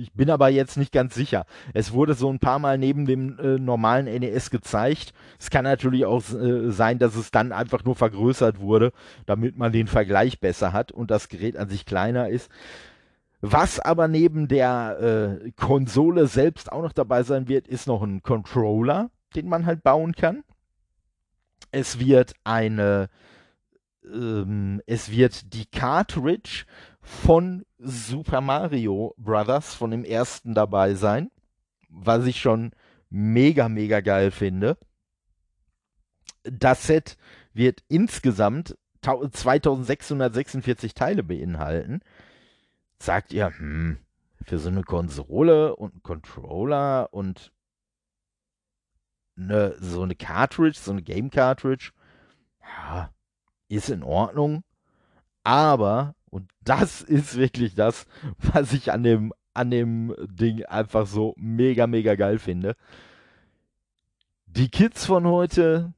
Ich 0.00 0.12
bin 0.12 0.30
aber 0.30 0.48
jetzt 0.48 0.76
nicht 0.76 0.92
ganz 0.92 1.14
sicher. 1.14 1.44
Es 1.74 1.92
wurde 1.92 2.14
so 2.14 2.30
ein 2.30 2.38
paar 2.38 2.58
Mal 2.58 2.78
neben 2.78 3.04
dem 3.04 3.38
äh, 3.38 3.58
normalen 3.58 4.06
NES 4.06 4.50
gezeigt. 4.50 5.12
Es 5.38 5.50
kann 5.50 5.64
natürlich 5.64 6.06
auch 6.06 6.22
äh, 6.32 6.70
sein, 6.70 6.98
dass 6.98 7.16
es 7.16 7.30
dann 7.30 7.52
einfach 7.52 7.84
nur 7.84 7.96
vergrößert 7.96 8.60
wurde, 8.60 8.92
damit 9.26 9.58
man 9.58 9.72
den 9.72 9.88
Vergleich 9.88 10.40
besser 10.40 10.72
hat 10.72 10.92
und 10.92 11.10
das 11.10 11.28
Gerät 11.28 11.56
an 11.56 11.68
sich 11.68 11.84
kleiner 11.84 12.28
ist. 12.28 12.50
Was 13.40 13.80
aber 13.80 14.08
neben 14.08 14.48
der 14.48 15.40
äh, 15.44 15.50
Konsole 15.52 16.26
selbst 16.26 16.72
auch 16.72 16.82
noch 16.82 16.92
dabei 16.92 17.22
sein 17.22 17.48
wird, 17.48 17.68
ist 17.68 17.86
noch 17.86 18.02
ein 18.02 18.22
Controller, 18.22 19.10
den 19.34 19.48
man 19.48 19.66
halt 19.66 19.82
bauen 19.82 20.14
kann. 20.14 20.42
Es 21.76 21.98
wird 21.98 22.32
eine, 22.42 23.10
ähm, 24.02 24.80
es 24.86 25.10
wird 25.10 25.52
die 25.52 25.66
Cartridge 25.66 26.64
von 27.02 27.66
Super 27.76 28.40
Mario 28.40 29.14
Brothers, 29.18 29.74
von 29.74 29.90
dem 29.90 30.02
ersten 30.02 30.54
dabei 30.54 30.94
sein, 30.94 31.30
was 31.90 32.24
ich 32.24 32.40
schon 32.40 32.72
mega, 33.10 33.68
mega 33.68 34.00
geil 34.00 34.30
finde. 34.30 34.78
Das 36.44 36.86
Set 36.86 37.18
wird 37.52 37.82
insgesamt 37.88 38.78
2646 39.02 40.94
Teile 40.94 41.22
beinhalten. 41.24 42.00
Sagt 42.98 43.34
ihr, 43.34 43.52
hm, 43.54 43.98
für 44.46 44.58
so 44.58 44.70
eine 44.70 44.82
Konsole 44.82 45.76
und 45.76 45.92
einen 45.92 46.02
Controller 46.02 47.12
und 47.12 47.52
eine, 49.36 49.76
so 49.80 50.02
eine 50.02 50.14
Cartridge, 50.14 50.78
so 50.80 50.92
eine 50.92 51.02
Game 51.02 51.30
Cartridge, 51.30 51.92
ja, 52.62 53.10
ist 53.68 53.90
in 53.90 54.02
Ordnung. 54.02 54.64
Aber, 55.44 56.14
und 56.30 56.50
das 56.62 57.02
ist 57.02 57.36
wirklich 57.36 57.74
das, 57.74 58.06
was 58.38 58.72
ich 58.72 58.92
an 58.92 59.02
dem, 59.02 59.32
an 59.54 59.70
dem 59.70 60.14
Ding 60.28 60.64
einfach 60.64 61.06
so 61.06 61.34
mega, 61.36 61.86
mega 61.86 62.14
geil 62.14 62.38
finde. 62.38 62.76
Die 64.46 64.70
Kids 64.70 65.06
von 65.06 65.26
heute, 65.26 65.92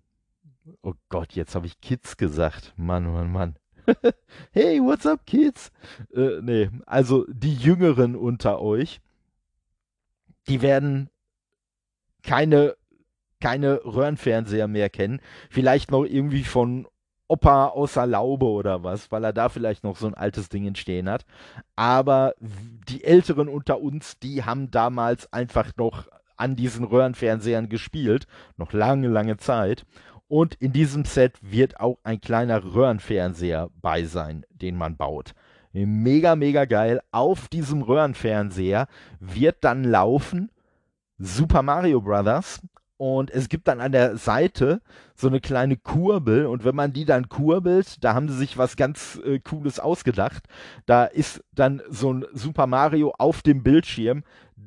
oh 0.82 0.94
Gott, 1.08 1.32
jetzt 1.34 1.54
habe 1.54 1.66
ich 1.66 1.80
Kids 1.80 2.16
gesagt. 2.16 2.72
Mann, 2.76 3.12
Mann, 3.12 3.32
Mann. 3.32 3.56
hey, 4.52 4.80
what's 4.80 5.06
up, 5.06 5.24
Kids? 5.26 5.70
Äh, 6.14 6.40
nee, 6.42 6.70
also 6.84 7.24
die 7.28 7.54
Jüngeren 7.54 8.16
unter 8.16 8.60
euch, 8.60 9.00
die 10.48 10.60
werden 10.60 11.08
keine 12.22 12.76
keine 13.40 13.84
Röhrenfernseher 13.84 14.68
mehr 14.68 14.90
kennen. 14.90 15.20
Vielleicht 15.50 15.90
noch 15.90 16.04
irgendwie 16.04 16.44
von 16.44 16.86
Opa 17.28 17.66
außer 17.66 18.06
Laube 18.06 18.46
oder 18.46 18.82
was, 18.82 19.12
weil 19.12 19.22
er 19.22 19.34
da 19.34 19.50
vielleicht 19.50 19.84
noch 19.84 19.96
so 19.96 20.06
ein 20.06 20.14
altes 20.14 20.48
Ding 20.48 20.66
entstehen 20.66 21.08
hat. 21.10 21.26
Aber 21.76 22.34
die 22.40 23.04
Älteren 23.04 23.48
unter 23.48 23.80
uns, 23.80 24.18
die 24.18 24.44
haben 24.44 24.70
damals 24.70 25.30
einfach 25.32 25.72
noch 25.76 26.08
an 26.38 26.56
diesen 26.56 26.84
Röhrenfernsehern 26.84 27.68
gespielt. 27.68 28.26
Noch 28.56 28.72
lange, 28.72 29.08
lange 29.08 29.36
Zeit. 29.36 29.84
Und 30.26 30.54
in 30.54 30.72
diesem 30.72 31.04
Set 31.04 31.38
wird 31.42 31.80
auch 31.80 31.98
ein 32.02 32.20
kleiner 32.20 32.62
Röhrenfernseher 32.64 33.70
bei 33.80 34.04
sein, 34.04 34.44
den 34.50 34.76
man 34.76 34.96
baut. 34.96 35.34
Mega, 35.72 36.34
mega 36.34 36.64
geil. 36.64 37.00
Auf 37.10 37.48
diesem 37.48 37.82
Röhrenfernseher 37.82 38.88
wird 39.20 39.64
dann 39.64 39.84
laufen 39.84 40.50
Super 41.18 41.62
Mario 41.62 42.00
Bros. 42.00 42.60
Und 42.98 43.30
es 43.30 43.48
gibt 43.48 43.68
dann 43.68 43.80
an 43.80 43.92
der 43.92 44.16
Seite 44.16 44.82
so 45.14 45.28
eine 45.28 45.40
kleine 45.40 45.76
Kurbel 45.76 46.46
und 46.46 46.64
wenn 46.64 46.74
man 46.74 46.92
die 46.92 47.04
dann 47.04 47.28
kurbelt, 47.28 48.02
da 48.02 48.14
haben 48.14 48.28
sie 48.28 48.36
sich 48.36 48.58
was 48.58 48.76
ganz 48.76 49.20
äh, 49.24 49.38
Cooles 49.38 49.78
ausgedacht. 49.78 50.48
Da 50.84 51.04
ist 51.04 51.44
dann 51.54 51.80
so 51.88 52.12
ein 52.12 52.26
Super 52.32 52.66
Mario 52.66 53.14
auf 53.16 53.42
dem 53.42 53.62
Bildschirm 53.62 54.24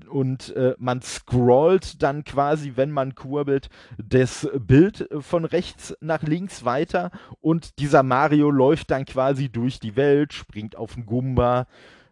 und 0.09 0.55
äh, 0.55 0.75
man 0.77 1.01
scrollt 1.01 2.01
dann 2.01 2.23
quasi, 2.23 2.73
wenn 2.75 2.91
man 2.91 3.15
kurbelt, 3.15 3.69
das 3.97 4.49
Bild 4.57 5.09
von 5.19 5.43
rechts 5.43 5.93
nach 5.99 6.23
links 6.23 6.63
weiter 6.63 7.11
und 7.41 7.79
dieser 7.79 8.01
Mario 8.01 8.49
läuft 8.49 8.91
dann 8.91 9.03
quasi 9.03 9.49
durch 9.49 9.81
die 9.81 9.97
Welt, 9.97 10.31
springt 10.31 10.77
auf 10.77 10.93
den 10.93 11.05
Gumba, 11.05 11.67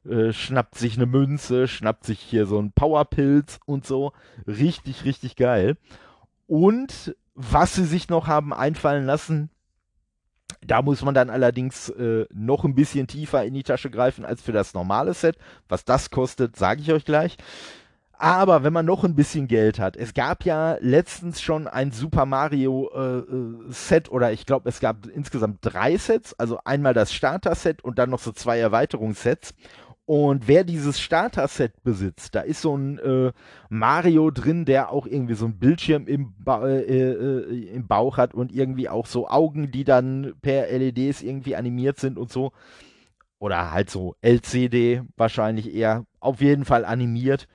äh, 0.06 0.34
schnappt 0.34 0.76
sich 0.76 0.98
eine 0.98 1.06
Münze, 1.06 1.70
schnappt 1.70 2.06
sich 2.06 2.20
hier 2.20 2.46
so 2.46 2.58
einen 2.58 2.74
Powerpilz 2.74 3.62
und 3.66 3.86
so. 3.86 4.12
Richtig, 4.48 5.06
richtig 5.06 5.38
geil. 5.38 5.78
Und 6.50 7.16
was 7.36 7.76
sie 7.76 7.86
sich 7.86 8.10
noch 8.10 8.26
haben 8.26 8.56
einfallen 8.56 9.06
lassen, 9.06 9.52
da 10.66 10.82
muss 10.82 11.04
man 11.04 11.14
dann 11.14 11.30
allerdings 11.30 11.90
äh, 11.90 12.26
noch 12.34 12.64
ein 12.64 12.74
bisschen 12.74 13.06
tiefer 13.06 13.46
in 13.46 13.54
die 13.54 13.62
Tasche 13.62 13.92
greifen 13.92 14.26
als 14.26 14.42
für 14.42 14.52
das 14.52 14.74
normale 14.74 15.14
Set. 15.14 15.38
Was 15.68 15.86
das 15.86 16.10
kostet, 16.10 16.56
sage 16.56 16.82
ich 16.82 16.92
euch 16.92 17.06
gleich. 17.06 17.38
Aber 18.14 18.64
wenn 18.64 18.74
man 18.74 18.88
noch 18.88 19.04
ein 19.04 19.14
bisschen 19.14 19.48
Geld 19.48 19.78
hat, 19.78 19.96
es 19.96 20.16
gab 20.16 20.44
ja 20.44 20.78
letztens 20.82 21.40
schon 21.40 21.68
ein 21.68 21.92
Super 21.92 22.26
Mario 22.26 22.90
äh, 22.96 23.20
äh 23.20 23.72
Set 23.72 24.10
oder 24.12 24.32
ich 24.32 24.48
glaube, 24.48 24.68
es 24.68 24.80
gab 24.80 25.06
insgesamt 25.06 25.60
drei 25.62 25.98
Sets, 25.98 26.34
also 26.40 26.58
einmal 26.66 26.96
das 26.96 27.14
Starter-Set 27.14 27.84
und 27.84 28.00
dann 28.00 28.10
noch 28.10 28.20
so 28.20 28.32
zwei 28.32 28.58
Erweiterungssets. 28.60 29.54
Und 30.10 30.48
wer 30.48 30.64
dieses 30.64 31.00
Starter-Set 31.00 31.84
besitzt, 31.84 32.34
da 32.34 32.42
ist 32.42 32.64
so 32.64 32.76
ein 32.76 32.98
äh, 32.98 33.32
Mario 33.70 34.32
drin, 34.32 34.66
der 34.66 34.92
auch 34.92 35.06
irgendwie 35.06 35.36
so 35.36 35.46
ein 35.46 35.60
Bildschirm 35.60 36.08
im, 36.08 36.34
ba 36.40 36.68
äh, 36.68 36.82
äh, 36.82 37.70
im 37.76 37.86
Bauch 37.86 38.18
hat 38.18 38.34
und 38.34 38.52
irgendwie 38.52 38.90
auch 38.90 39.06
so 39.06 39.28
Augen, 39.28 39.70
die 39.70 39.84
dann 39.84 40.34
per 40.42 40.68
LEDs 40.76 41.22
irgendwie 41.22 41.56
animiert 41.56 42.00
sind 42.00 42.18
und 42.18 42.32
so. 42.32 42.54
Oder 43.38 43.70
halt 43.70 43.92
so 43.92 44.16
LCD 44.22 45.04
wahrscheinlich 45.16 45.72
eher. 45.76 46.06
Auf 46.20 46.42
jeden 46.42 46.66
Fall 46.66 46.86
animiert. 46.86 47.48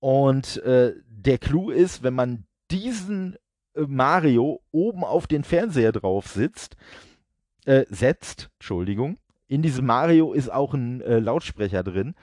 Und 0.00 0.60
äh, 0.64 0.94
der 1.06 1.38
Clou 1.38 1.70
ist, 1.70 2.02
wenn 2.02 2.14
man 2.14 2.42
diesen 2.72 3.36
äh, 3.76 3.82
Mario 3.86 4.60
oben 4.72 5.04
auf 5.04 5.28
den 5.28 5.44
Fernseher 5.44 5.92
drauf 5.92 6.26
sitzt, 6.26 6.74
äh, 7.66 7.84
setzt, 7.88 8.50
Entschuldigung, 8.58 9.16
in 9.50 9.62
diesem 9.62 9.84
Mario 9.84 10.32
ist 10.32 10.50
auch 10.50 10.74
ein 10.74 11.00
äh, 11.00 11.18
Lautsprecher 11.18 11.82
drin. 11.82 12.14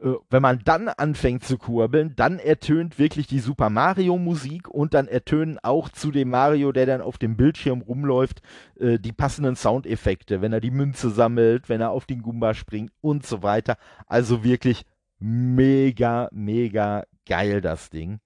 Äh, 0.00 0.12
wenn 0.30 0.40
man 0.40 0.60
dann 0.64 0.86
anfängt 0.86 1.42
zu 1.42 1.58
kurbeln, 1.58 2.14
dann 2.14 2.38
ertönt 2.38 2.96
wirklich 2.96 3.26
die 3.26 3.40
Super 3.40 3.70
Mario 3.70 4.16
Musik 4.18 4.68
und 4.68 4.94
dann 4.94 5.08
ertönen 5.08 5.58
auch 5.64 5.88
zu 5.88 6.12
dem 6.12 6.30
Mario, 6.30 6.70
der 6.70 6.86
dann 6.86 7.00
auf 7.00 7.18
dem 7.18 7.36
Bildschirm 7.36 7.80
rumläuft, 7.80 8.40
äh, 8.78 9.00
die 9.00 9.10
passenden 9.10 9.56
Soundeffekte, 9.56 10.42
wenn 10.42 10.52
er 10.52 10.60
die 10.60 10.70
Münze 10.70 11.10
sammelt, 11.10 11.68
wenn 11.68 11.80
er 11.80 11.90
auf 11.90 12.06
den 12.06 12.22
Goomba 12.22 12.54
springt 12.54 12.92
und 13.00 13.26
so 13.26 13.42
weiter. 13.42 13.76
Also 14.06 14.44
wirklich 14.44 14.84
mega, 15.18 16.28
mega 16.30 17.02
geil 17.26 17.60
das 17.60 17.90
Ding. 17.90 18.20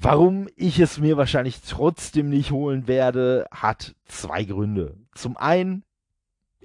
Warum 0.00 0.48
ich 0.56 0.80
es 0.80 0.98
mir 0.98 1.16
wahrscheinlich 1.16 1.60
trotzdem 1.62 2.28
nicht 2.28 2.50
holen 2.50 2.88
werde, 2.88 3.46
hat 3.52 3.94
zwei 4.06 4.42
Gründe. 4.42 4.96
Zum 5.14 5.36
einen 5.36 5.84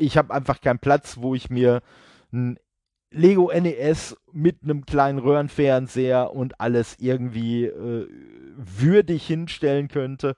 ich 0.01 0.17
habe 0.17 0.33
einfach 0.33 0.61
keinen 0.61 0.79
Platz, 0.79 1.17
wo 1.17 1.35
ich 1.35 1.49
mir 1.49 1.81
ein 2.33 2.57
Lego 3.11 3.51
NES 3.53 4.17
mit 4.31 4.63
einem 4.63 4.85
kleinen 4.85 5.19
Röhrenfernseher 5.19 6.33
und 6.33 6.59
alles 6.59 6.95
irgendwie 6.99 7.65
äh, 7.65 8.07
würdig 8.55 9.27
hinstellen 9.27 9.89
könnte, 9.89 10.37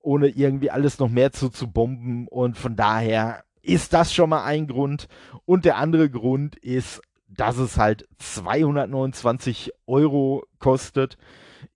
ohne 0.00 0.28
irgendwie 0.28 0.70
alles 0.70 0.98
noch 0.98 1.10
mehr 1.10 1.32
zu, 1.32 1.50
zu 1.50 1.70
bomben. 1.70 2.26
Und 2.28 2.56
von 2.56 2.76
daher 2.76 3.44
ist 3.62 3.92
das 3.92 4.14
schon 4.14 4.30
mal 4.30 4.44
ein 4.44 4.66
Grund. 4.66 5.06
Und 5.44 5.64
der 5.64 5.76
andere 5.76 6.08
Grund 6.08 6.56
ist, 6.56 7.02
dass 7.28 7.58
es 7.58 7.76
halt 7.76 8.08
229 8.18 9.72
Euro 9.86 10.44
kostet. 10.58 11.18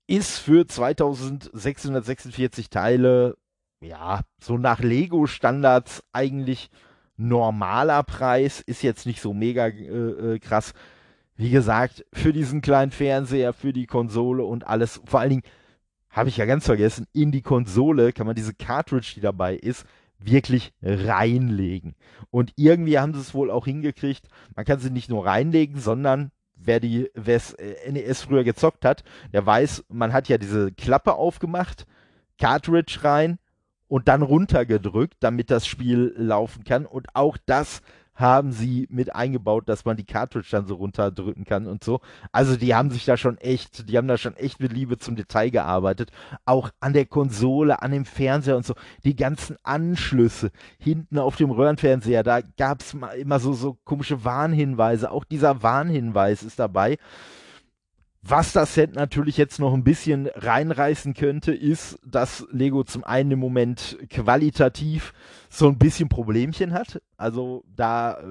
Ist 0.06 0.38
für 0.38 0.66
2646 0.66 2.70
Teile, 2.70 3.37
ja, 3.80 4.20
so 4.40 4.56
nach 4.56 4.80
Lego-Standards 4.80 6.02
eigentlich 6.12 6.70
normaler 7.16 8.03
Preis, 8.03 8.61
ist 8.61 8.83
jetzt 8.83 9.07
nicht 9.07 9.20
so 9.20 9.33
mega 9.33 9.66
äh, 9.66 10.35
äh, 10.35 10.38
krass. 10.38 10.72
Wie 11.37 11.51
gesagt, 11.51 12.05
für 12.12 12.33
diesen 12.33 12.61
kleinen 12.61 12.90
Fernseher, 12.90 13.53
für 13.53 13.72
die 13.72 13.87
Konsole 13.87 14.44
und 14.44 14.66
alles, 14.66 15.01
vor 15.05 15.20
allen 15.20 15.31
Dingen 15.31 15.42
habe 16.11 16.29
ich 16.29 16.37
ja 16.37 16.44
ganz 16.44 16.66
vergessen, 16.66 17.07
in 17.12 17.33
die 17.33 17.42
Konsole 17.42 18.12
kann 18.12 18.27
man 18.27 18.37
diese 18.37 18.55
Cartridge, 18.55 19.12
die 19.14 19.20
dabei 19.20 19.55
ist, 19.57 19.87
wirklich 20.18 20.72
reinlegen. 20.83 21.94
Und 22.31 22.53
irgendwie 22.57 22.98
haben 22.98 23.14
sie 23.14 23.20
es 23.20 23.35
wohl 23.35 23.51
auch 23.51 23.64
hingekriegt. 23.64 24.29
Man 24.55 24.64
kann 24.64 24.79
sie 24.79 24.90
nicht 24.90 25.09
nur 25.09 25.27
reinlegen, 25.27 25.81
sondern 25.81 26.31
wer 26.55 26.81
die 26.81 27.11
NES 27.16 27.55
äh, 27.55 28.14
früher 28.14 28.44
gezockt 28.44 28.85
hat, 28.85 29.03
der 29.33 29.44
weiß, 29.44 29.85
man 29.88 30.12
hat 30.12 30.29
ja 30.29 30.38
diese 30.38 30.72
Klappe 30.72 31.14
aufgemacht, 31.14 31.87
Cartridge 32.38 33.01
rein 33.03 33.38
und 33.92 34.09
dann 34.09 34.22
runtergedrückt, 34.22 35.18
damit 35.20 35.50
das 35.50 35.66
Spiel 35.66 36.14
laufen 36.16 36.64
kann. 36.64 36.87
Und 36.87 37.09
auch 37.12 37.37
das 37.44 37.83
haben 38.14 38.50
sie 38.50 38.87
mit 38.90 39.14
eingebaut, 39.14 39.68
dass 39.68 39.85
man 39.85 39.98
die 39.98 40.07
Cartridge 40.07 40.48
dann 40.50 40.66
so 40.66 40.76
runterdrücken 40.76 41.44
kann 41.44 41.66
und 41.66 41.85
so. 41.85 42.00
Also 42.31 42.57
die 42.57 42.74
haben 42.74 42.90
sich 42.90 43.05
da 43.05 43.18
schon 43.18 43.37
echt, 43.37 43.90
die 43.90 43.98
haben 43.98 44.09
da 44.09 44.16
schon 44.16 44.35
echt 44.38 44.61
mit 44.61 44.72
Liebe 44.72 44.96
zum 44.96 45.14
Detail 45.14 45.50
gearbeitet. 45.50 46.11
Auch 46.46 46.70
an 46.81 46.94
der 46.94 47.05
Konsole, 47.05 47.83
an 47.83 47.90
dem 47.90 48.07
Fernseher 48.07 48.57
und 48.57 48.64
so. 48.64 48.72
Die 49.05 49.14
ganzen 49.14 49.59
Anschlüsse 49.62 50.52
hinten 50.78 51.18
auf 51.18 51.37
dem 51.37 51.50
Röhrenfernseher, 51.50 52.22
da 52.22 52.40
gab 52.40 52.81
es 52.81 52.96
immer 53.18 53.40
so, 53.40 53.52
so 53.52 53.76
komische 53.85 54.24
Warnhinweise. 54.24 55.11
Auch 55.11 55.24
dieser 55.24 55.62
Warnhinweis 55.62 56.42
ist 56.42 56.59
dabei. 56.59 56.96
Was 58.24 58.52
das 58.52 58.74
Set 58.74 58.94
natürlich 58.94 59.37
jetzt 59.37 59.58
noch 59.58 59.74
ein 59.74 59.82
bisschen 59.82 60.28
reinreißen 60.32 61.12
könnte, 61.12 61.52
ist, 61.52 61.98
dass 62.06 62.46
Lego 62.52 62.85
zum 62.85 63.02
einen 63.02 63.32
im 63.32 63.40
Moment 63.40 63.98
qualitativ 64.11 65.12
so 65.50 65.66
ein 65.66 65.76
bisschen 65.76 66.08
Problemchen 66.08 66.72
hat. 66.72 67.02
Also 67.16 67.64
da 67.74 68.20
äh, 68.20 68.24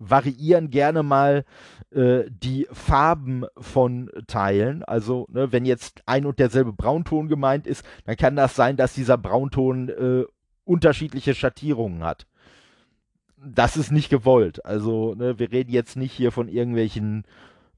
variieren 0.00 0.70
gerne 0.70 1.04
mal 1.04 1.44
äh, 1.90 2.24
die 2.28 2.66
Farben 2.72 3.44
von 3.56 4.10
Teilen. 4.26 4.82
Also 4.82 5.26
ne, 5.30 5.52
wenn 5.52 5.64
jetzt 5.64 6.02
ein 6.06 6.26
und 6.26 6.40
derselbe 6.40 6.72
Braunton 6.72 7.28
gemeint 7.28 7.68
ist, 7.68 7.84
dann 8.06 8.16
kann 8.16 8.34
das 8.34 8.56
sein, 8.56 8.76
dass 8.76 8.94
dieser 8.94 9.18
Braunton 9.18 9.88
äh, 9.88 10.24
unterschiedliche 10.64 11.36
Schattierungen 11.36 12.02
hat. 12.02 12.26
Das 13.36 13.76
ist 13.76 13.92
nicht 13.92 14.10
gewollt. 14.10 14.64
Also 14.64 15.14
ne, 15.14 15.38
wir 15.38 15.52
reden 15.52 15.70
jetzt 15.70 15.96
nicht 15.96 16.12
hier 16.12 16.32
von 16.32 16.48
irgendwelchen 16.48 17.22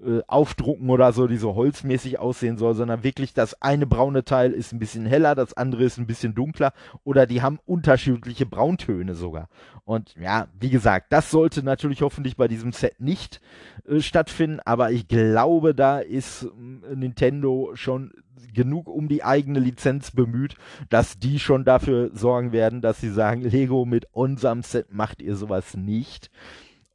äh, 0.04 0.22
aufdrucken 0.26 0.90
oder 0.90 1.12
so, 1.12 1.26
die 1.26 1.36
so 1.36 1.54
holzmäßig 1.54 2.18
aussehen 2.18 2.56
soll, 2.56 2.74
sondern 2.74 3.02
wirklich 3.04 3.34
das 3.34 3.60
eine 3.60 3.86
braune 3.86 4.24
Teil 4.24 4.52
ist 4.52 4.72
ein 4.72 4.78
bisschen 4.78 5.06
heller, 5.06 5.34
das 5.34 5.54
andere 5.54 5.84
ist 5.84 5.98
ein 5.98 6.06
bisschen 6.06 6.34
dunkler 6.34 6.72
oder 7.04 7.26
die 7.26 7.42
haben 7.42 7.58
unterschiedliche 7.66 8.46
Brauntöne 8.46 9.14
sogar. 9.14 9.48
Und 9.84 10.14
ja, 10.20 10.48
wie 10.58 10.70
gesagt, 10.70 11.12
das 11.12 11.30
sollte 11.30 11.62
natürlich 11.62 12.02
hoffentlich 12.02 12.36
bei 12.36 12.48
diesem 12.48 12.72
Set 12.72 13.00
nicht 13.00 13.40
äh, 13.86 14.00
stattfinden, 14.00 14.60
aber 14.64 14.90
ich 14.90 15.08
glaube, 15.08 15.74
da 15.74 15.98
ist 15.98 16.44
äh, 16.44 16.96
Nintendo 16.96 17.72
schon 17.74 18.12
genug 18.54 18.88
um 18.88 19.08
die 19.08 19.22
eigene 19.22 19.60
Lizenz 19.60 20.12
bemüht, 20.12 20.56
dass 20.88 21.18
die 21.18 21.38
schon 21.38 21.64
dafür 21.64 22.10
sorgen 22.14 22.52
werden, 22.52 22.80
dass 22.80 23.00
sie 23.00 23.10
sagen, 23.10 23.42
Lego 23.42 23.84
mit 23.84 24.06
unserem 24.12 24.62
Set 24.62 24.92
macht 24.92 25.22
ihr 25.22 25.36
sowas 25.36 25.76
nicht. 25.76 26.30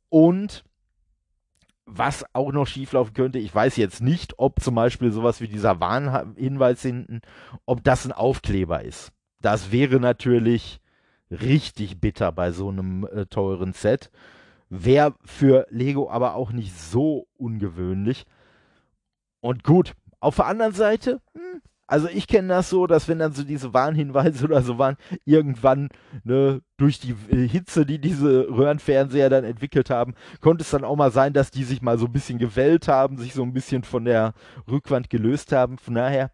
Und 0.10 0.64
was 1.86 2.26
auch 2.34 2.52
noch 2.52 2.68
schieflaufen 2.68 3.14
könnte, 3.14 3.40
ich 3.40 3.54
weiß 3.54 3.78
jetzt 3.78 4.02
nicht, 4.02 4.40
ob 4.40 4.60
zum 4.60 4.76
Beispiel 4.76 5.12
sowas 5.12 5.40
wie 5.42 5.48
dieser 5.48 5.80
Warnhinweis 5.80 6.82
hinten, 6.82 7.22
ob 7.66 7.84
das 7.84 8.06
ein 8.06 8.12
Aufkleber 8.12 8.84
ist. 8.84 9.12
Das 9.42 9.72
wäre 9.72 10.00
natürlich 10.00 10.80
richtig 11.30 12.00
bitter 12.02 12.32
bei 12.32 12.52
so 12.52 12.70
einem 12.70 13.06
äh, 13.06 13.26
teuren 13.28 13.74
Set. 13.74 14.12
Wäre 14.70 15.14
für 15.24 15.68
Lego 15.70 16.10
aber 16.10 16.36
auch 16.36 16.52
nicht 16.52 16.76
so 16.76 17.28
ungewöhnlich. 17.38 18.26
Und 19.42 19.64
gut, 19.64 19.94
auf 20.20 20.38
der 20.38 20.48
anderen 20.48 20.74
Seite, 20.74 21.22
hm, 21.34 21.62
also 21.88 22.08
ich 22.08 22.28
kenne 22.28 22.48
das 22.50 22.70
so, 22.70 22.88
dass 22.88 23.08
wenn 23.08 23.20
dann 23.20 23.34
so 23.34 23.44
diese 23.44 23.74
Warnhinweise 23.74 24.46
oder 24.46 24.62
so 24.62 24.78
waren, 24.78 24.98
irgendwann 25.26 25.90
ne, 26.24 26.62
durch 26.78 27.00
die 27.00 27.16
äh, 27.32 27.48
Hitze, 27.48 27.86
die 27.86 28.00
diese 28.00 28.48
Röhrenfernseher 28.50 29.30
dann 29.30 29.44
entwickelt 29.44 29.90
haben, 29.90 30.16
konnte 30.42 30.64
es 30.64 30.72
dann 30.72 30.84
auch 30.84 30.96
mal 30.96 31.12
sein, 31.12 31.34
dass 31.34 31.52
die 31.52 31.64
sich 31.64 31.82
mal 31.82 31.98
so 31.98 32.06
ein 32.06 32.12
bisschen 32.14 32.40
gewellt 32.40 32.88
haben, 32.88 33.18
sich 33.18 33.34
so 33.34 33.44
ein 33.44 33.54
bisschen 33.54 33.84
von 33.84 34.06
der 34.06 34.34
Rückwand 34.70 35.10
gelöst 35.10 35.52
haben. 35.52 35.78
Von 35.78 35.96
daher 35.96 36.32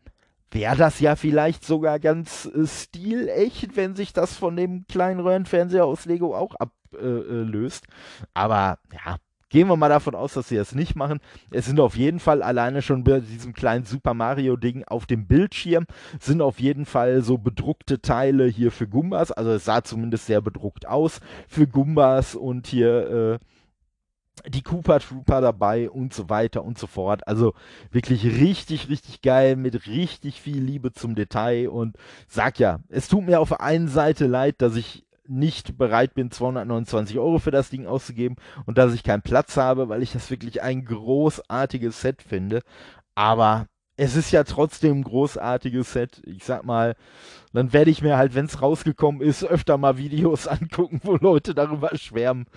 wäre 0.52 0.76
das 0.78 1.00
ja 1.00 1.16
vielleicht 1.16 1.66
sogar 1.66 2.00
ganz 2.00 2.46
äh, 2.46 2.66
stilecht, 2.68 3.76
wenn 3.76 3.96
sich 3.96 4.14
das 4.14 4.38
von 4.38 4.56
dem 4.56 4.86
kleinen 4.88 5.20
Röhrenfernseher 5.20 5.86
aus 5.86 6.06
Lego 6.06 6.36
auch 6.36 6.56
ablöst. 6.56 7.86
Äh, 7.86 8.28
Aber 8.34 8.80
ja, 8.94 9.18
Gehen 9.52 9.68
wir 9.68 9.76
mal 9.76 9.90
davon 9.90 10.16
aus, 10.16 10.34
dass 10.34 10.48
sie 10.48 10.56
das 10.56 10.74
nicht 10.74 10.96
machen. 10.96 11.20
Es 11.52 11.66
sind 11.66 11.82
auf 11.82 11.98
jeden 11.98 12.22
Fall 12.22 12.42
alleine 12.42 12.82
schon 12.82 13.04
bei 13.04 13.20
diesem 13.20 13.52
kleinen 13.52 13.84
Super 13.84 14.14
Mario 14.14 14.56
Ding 14.56 14.86
auf 14.88 15.06
dem 15.06 15.28
Bildschirm 15.28 15.86
sind 16.22 16.42
auf 16.42 16.62
jeden 16.62 16.86
Fall 16.86 17.22
so 17.22 17.38
bedruckte 17.38 18.02
Teile 18.02 18.46
hier 18.46 18.72
für 18.72 18.88
Gumbas. 18.88 19.34
Also 19.34 19.52
es 19.52 19.66
sah 19.66 19.84
zumindest 19.84 20.26
sehr 20.26 20.42
bedruckt 20.42 20.88
aus 20.88 21.20
für 21.50 21.68
Gumbas 21.68 22.34
und 22.34 22.66
hier 22.66 23.40
äh, 23.42 24.50
die 24.50 24.62
Cooper 24.62 25.00
Trooper 25.00 25.42
dabei 25.42 25.90
und 25.90 26.14
so 26.14 26.30
weiter 26.30 26.64
und 26.64 26.80
so 26.80 26.88
fort. 26.88 27.28
Also 27.28 27.54
wirklich 27.92 28.24
richtig, 28.24 28.88
richtig 28.88 29.22
geil 29.22 29.58
mit 29.58 29.86
richtig 29.86 30.40
viel 30.40 30.64
Liebe 30.64 30.94
zum 30.94 31.14
Detail 31.14 31.68
und 31.68 31.98
sag 32.30 32.58
ja, 32.58 32.80
es 32.88 33.10
tut 33.10 33.26
mir 33.26 33.42
auf 33.42 33.50
der 33.50 33.60
einen 33.60 33.90
Seite 33.90 34.28
leid, 34.28 34.62
dass 34.62 34.78
ich 34.78 35.04
nicht 35.32 35.78
bereit 35.78 36.14
bin, 36.14 36.32
229 36.32 37.18
Euro 37.18 37.40
für 37.40 37.52
das 37.52 37.70
Ding 37.70 37.86
auszugeben 37.86 38.36
und 38.66 38.78
dass 38.78 38.94
ich 38.94 39.04
keinen 39.04 39.22
Platz 39.22 39.58
habe, 39.58 39.90
weil 39.90 40.04
ich 40.04 40.12
das 40.12 40.30
wirklich 40.30 40.62
ein 40.62 40.86
großartiges 40.86 42.02
Set 42.02 42.22
finde. 42.22 42.62
Aber 43.16 43.68
es 43.98 44.16
ist 44.16 44.32
ja 44.32 44.44
trotzdem 44.44 45.00
ein 45.00 45.04
großartiges 45.04 45.94
Set. 45.94 46.22
Ich 46.26 46.44
sag 46.44 46.66
mal, 46.66 46.96
dann 47.54 47.72
werde 47.72 47.92
ich 47.92 48.02
mir 48.02 48.18
halt, 48.18 48.34
wenn 48.34 48.46
es 48.46 48.62
rausgekommen 48.62 49.22
ist, 49.22 49.44
öfter 49.44 49.78
mal 49.78 49.98
Videos 49.98 50.48
angucken, 50.48 51.02
wo 51.04 51.18
Leute 51.18 51.54
darüber 51.54 51.96
schwärmen. 51.96 52.48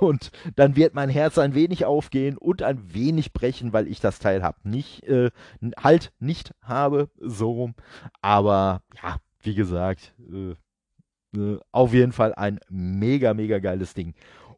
Und 0.00 0.30
dann 0.54 0.76
wird 0.76 0.94
mein 0.94 1.08
Herz 1.08 1.38
ein 1.38 1.54
wenig 1.54 1.84
aufgehen 1.86 2.38
und 2.38 2.62
ein 2.62 2.94
wenig 2.94 3.32
brechen, 3.32 3.72
weil 3.72 3.88
ich 3.88 4.00
das 4.00 4.20
Teil 4.20 4.42
hab 4.42 4.64
nicht, 4.64 5.02
äh, 5.04 5.30
halt 5.76 6.12
nicht 6.20 6.52
habe, 6.62 7.10
so 7.18 7.50
rum. 7.50 7.74
Aber 8.20 8.82
ja, 9.02 9.16
wie 9.40 9.54
gesagt, 9.54 10.14
äh, 10.32 10.54
auf 11.70 11.94
jeden 11.94 12.12
Fall 12.12 12.34
ein 12.34 12.60
mega, 12.68 13.34
mega 13.34 13.58
geiles 13.58 13.94
Ding. 13.94 14.14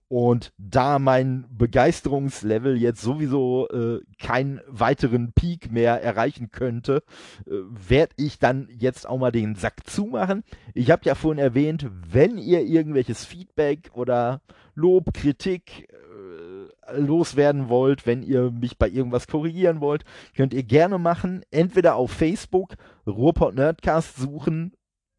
Und 0.09 0.53
da 0.59 0.99
mein 0.99 1.47
Begeisterungslevel 1.51 2.77
jetzt 2.77 3.01
sowieso 3.01 3.69
äh, 3.69 4.01
keinen 4.23 4.61
weiteren 4.69 5.33
Peak 5.33 5.73
mehr 5.73 6.03
erreichen 6.03 6.51
könnte, 6.51 7.03
äh, 7.47 7.51
werde 7.89 8.15
ich 8.17 8.39
dann 8.39 8.69
jetzt 8.71 9.09
auch 9.09 9.19
mal 9.19 9.33
den 9.33 9.55
Sack 9.57 9.87
zumachen. 9.87 10.45
Ich 10.75 10.91
habe 10.91 11.03
ja 11.05 11.15
vorhin 11.15 11.43
erwähnt, 11.43 11.91
wenn 12.11 12.39
ihr 12.39 12.63
irgendwelches 12.63 13.25
Feedback 13.25 13.91
oder 13.95 14.43
Lob, 14.75 15.15
Kritik 15.15 15.89
äh, 15.91 16.97
loswerden 16.97 17.69
wollt, 17.69 18.07
wenn 18.07 18.23
ihr 18.23 18.51
mich 18.51 18.79
bei 18.79 18.89
irgendwas 18.89 19.27
korrigieren 19.27 19.81
wollt, 19.81 20.05
könnt 20.37 20.53
ihr 20.53 20.65
gerne 20.65 20.99
machen. 20.99 21.43
Entweder 21.51 21.97
auf 21.97 22.11
Facebook 22.11 22.75
Ruhrpott 23.07 23.55
Nerdcast 23.55 24.17
suchen 24.17 24.75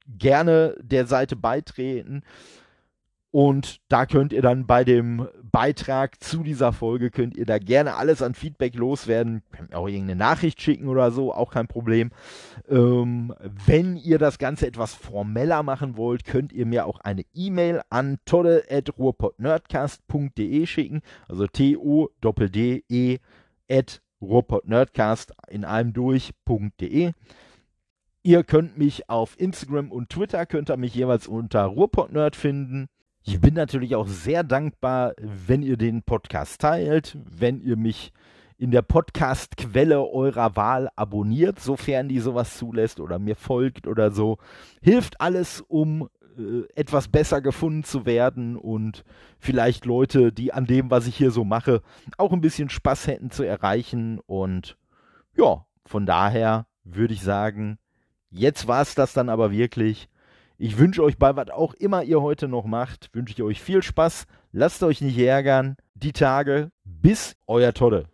gerne 0.08 0.76
der 0.82 1.08
Seite 1.08 1.36
beitreten. 1.36 2.24
Und 3.36 3.82
da 3.90 4.06
könnt 4.06 4.32
ihr 4.32 4.42
dann 4.42 4.66
bei 4.66 4.86
dem 4.86 5.28
Beitrag 5.52 6.24
zu 6.24 6.42
dieser 6.42 6.72
Folge, 6.72 7.12
könnt 7.12 7.36
ihr 7.36 7.46
da 7.46 7.60
gerne 7.60 7.96
alles 7.96 8.22
an 8.22 8.34
Feedback 8.34 8.76
loswerden. 8.76 9.44
Könnt 9.52 9.76
auch 9.76 9.90
irgendeine 9.90 10.18
Nachricht 10.18 10.62
schicken 10.62 10.88
oder 10.88 11.12
so, 11.12 11.34
auch 11.34 11.52
kein 11.52 11.68
Problem. 11.68 12.12
Ähm, 12.70 13.36
wenn 13.66 13.98
ihr 13.98 14.20
das 14.20 14.40
Ganze 14.40 14.68
etwas 14.68 14.94
formeller 14.94 15.64
machen 15.64 15.98
wollt, 15.98 16.24
könnt 16.24 16.54
ihr 16.54 16.66
mir 16.66 16.86
auch 16.86 17.02
eine 17.02 17.24
E-Mail 17.34 17.82
an 17.90 18.20
todde.ruhrpodnerdcast.de 18.24 20.66
schicken. 20.66 21.02
Also 21.28 21.46
T-O-D-D-E 21.48 23.18
at 23.70 24.02
in 25.50 25.66
einem 25.66 25.92
durch.de. 25.92 27.12
Ihr 28.26 28.44
könnt 28.44 28.76
mich 28.76 29.08
auf 29.08 29.40
Instagram 29.40 29.92
und 29.92 30.10
Twitter, 30.10 30.48
könnt 30.48 30.72
ihr 30.72 30.78
mich 30.78 30.96
jeweils 30.96 31.28
unter 31.28 31.66
Ruhrpott-Nerd 31.66 32.36
finden. 32.36 32.88
Ich 33.22 33.40
bin 33.40 33.54
natürlich 33.54 33.96
auch 33.96 34.08
sehr 34.08 34.44
dankbar, 34.44 35.14
wenn 35.22 35.62
ihr 35.62 35.78
den 35.78 36.02
Podcast 36.02 36.60
teilt, 36.60 37.16
wenn 37.24 37.62
ihr 37.62 37.78
mich 37.78 38.12
in 38.58 38.72
der 38.72 38.82
Podcast-Quelle 38.82 40.02
eurer 40.04 40.56
Wahl 40.56 40.90
abonniert, 40.96 41.60
sofern 41.60 42.10
die 42.10 42.18
sowas 42.20 42.58
zulässt 42.58 43.00
oder 43.00 43.20
mir 43.20 43.36
folgt 43.36 43.86
oder 43.86 44.10
so. 44.10 44.40
Hilft 44.82 45.22
alles, 45.22 45.62
um 45.62 46.10
äh, 46.36 46.64
etwas 46.74 47.10
besser 47.10 47.42
gefunden 47.42 47.84
zu 47.84 48.08
werden 48.08 48.58
und 48.58 49.04
vielleicht 49.38 49.86
Leute, 49.86 50.32
die 50.32 50.52
an 50.52 50.66
dem, 50.66 50.90
was 50.90 51.06
ich 51.06 51.16
hier 51.16 51.30
so 51.30 51.44
mache, 51.44 51.84
auch 52.18 52.34
ein 52.34 52.42
bisschen 52.42 52.70
Spaß 52.70 53.06
hätten 53.06 53.30
zu 53.30 53.44
erreichen. 53.44 54.20
Und 54.26 54.80
ja, 55.38 55.68
von 55.86 56.08
daher 56.08 56.66
würde 56.84 57.14
ich 57.14 57.22
sagen, 57.22 57.78
Jetzt 58.38 58.68
war 58.68 58.82
es 58.82 58.96
das 58.96 59.14
dann 59.14 59.30
aber 59.30 59.52
wirklich. 59.52 60.10
Ich 60.58 60.78
wünsche 60.78 61.02
euch 61.02 61.18
bei 61.18 61.38
was 61.38 61.50
auch 61.52 61.74
immer 61.74 62.04
ihr 62.04 62.22
heute 62.22 62.50
noch 62.50 62.66
macht, 62.66 63.10
wünsche 63.14 63.34
ich 63.34 63.42
euch 63.42 63.62
viel 63.62 63.82
Spaß. 63.82 64.26
Lasst 64.52 64.84
euch 64.84 65.00
nicht 65.00 65.18
ärgern. 65.18 65.78
Die 65.94 66.12
Tage. 66.12 66.70
Bis 66.84 67.38
euer 67.48 67.74
Todde. 67.74 68.08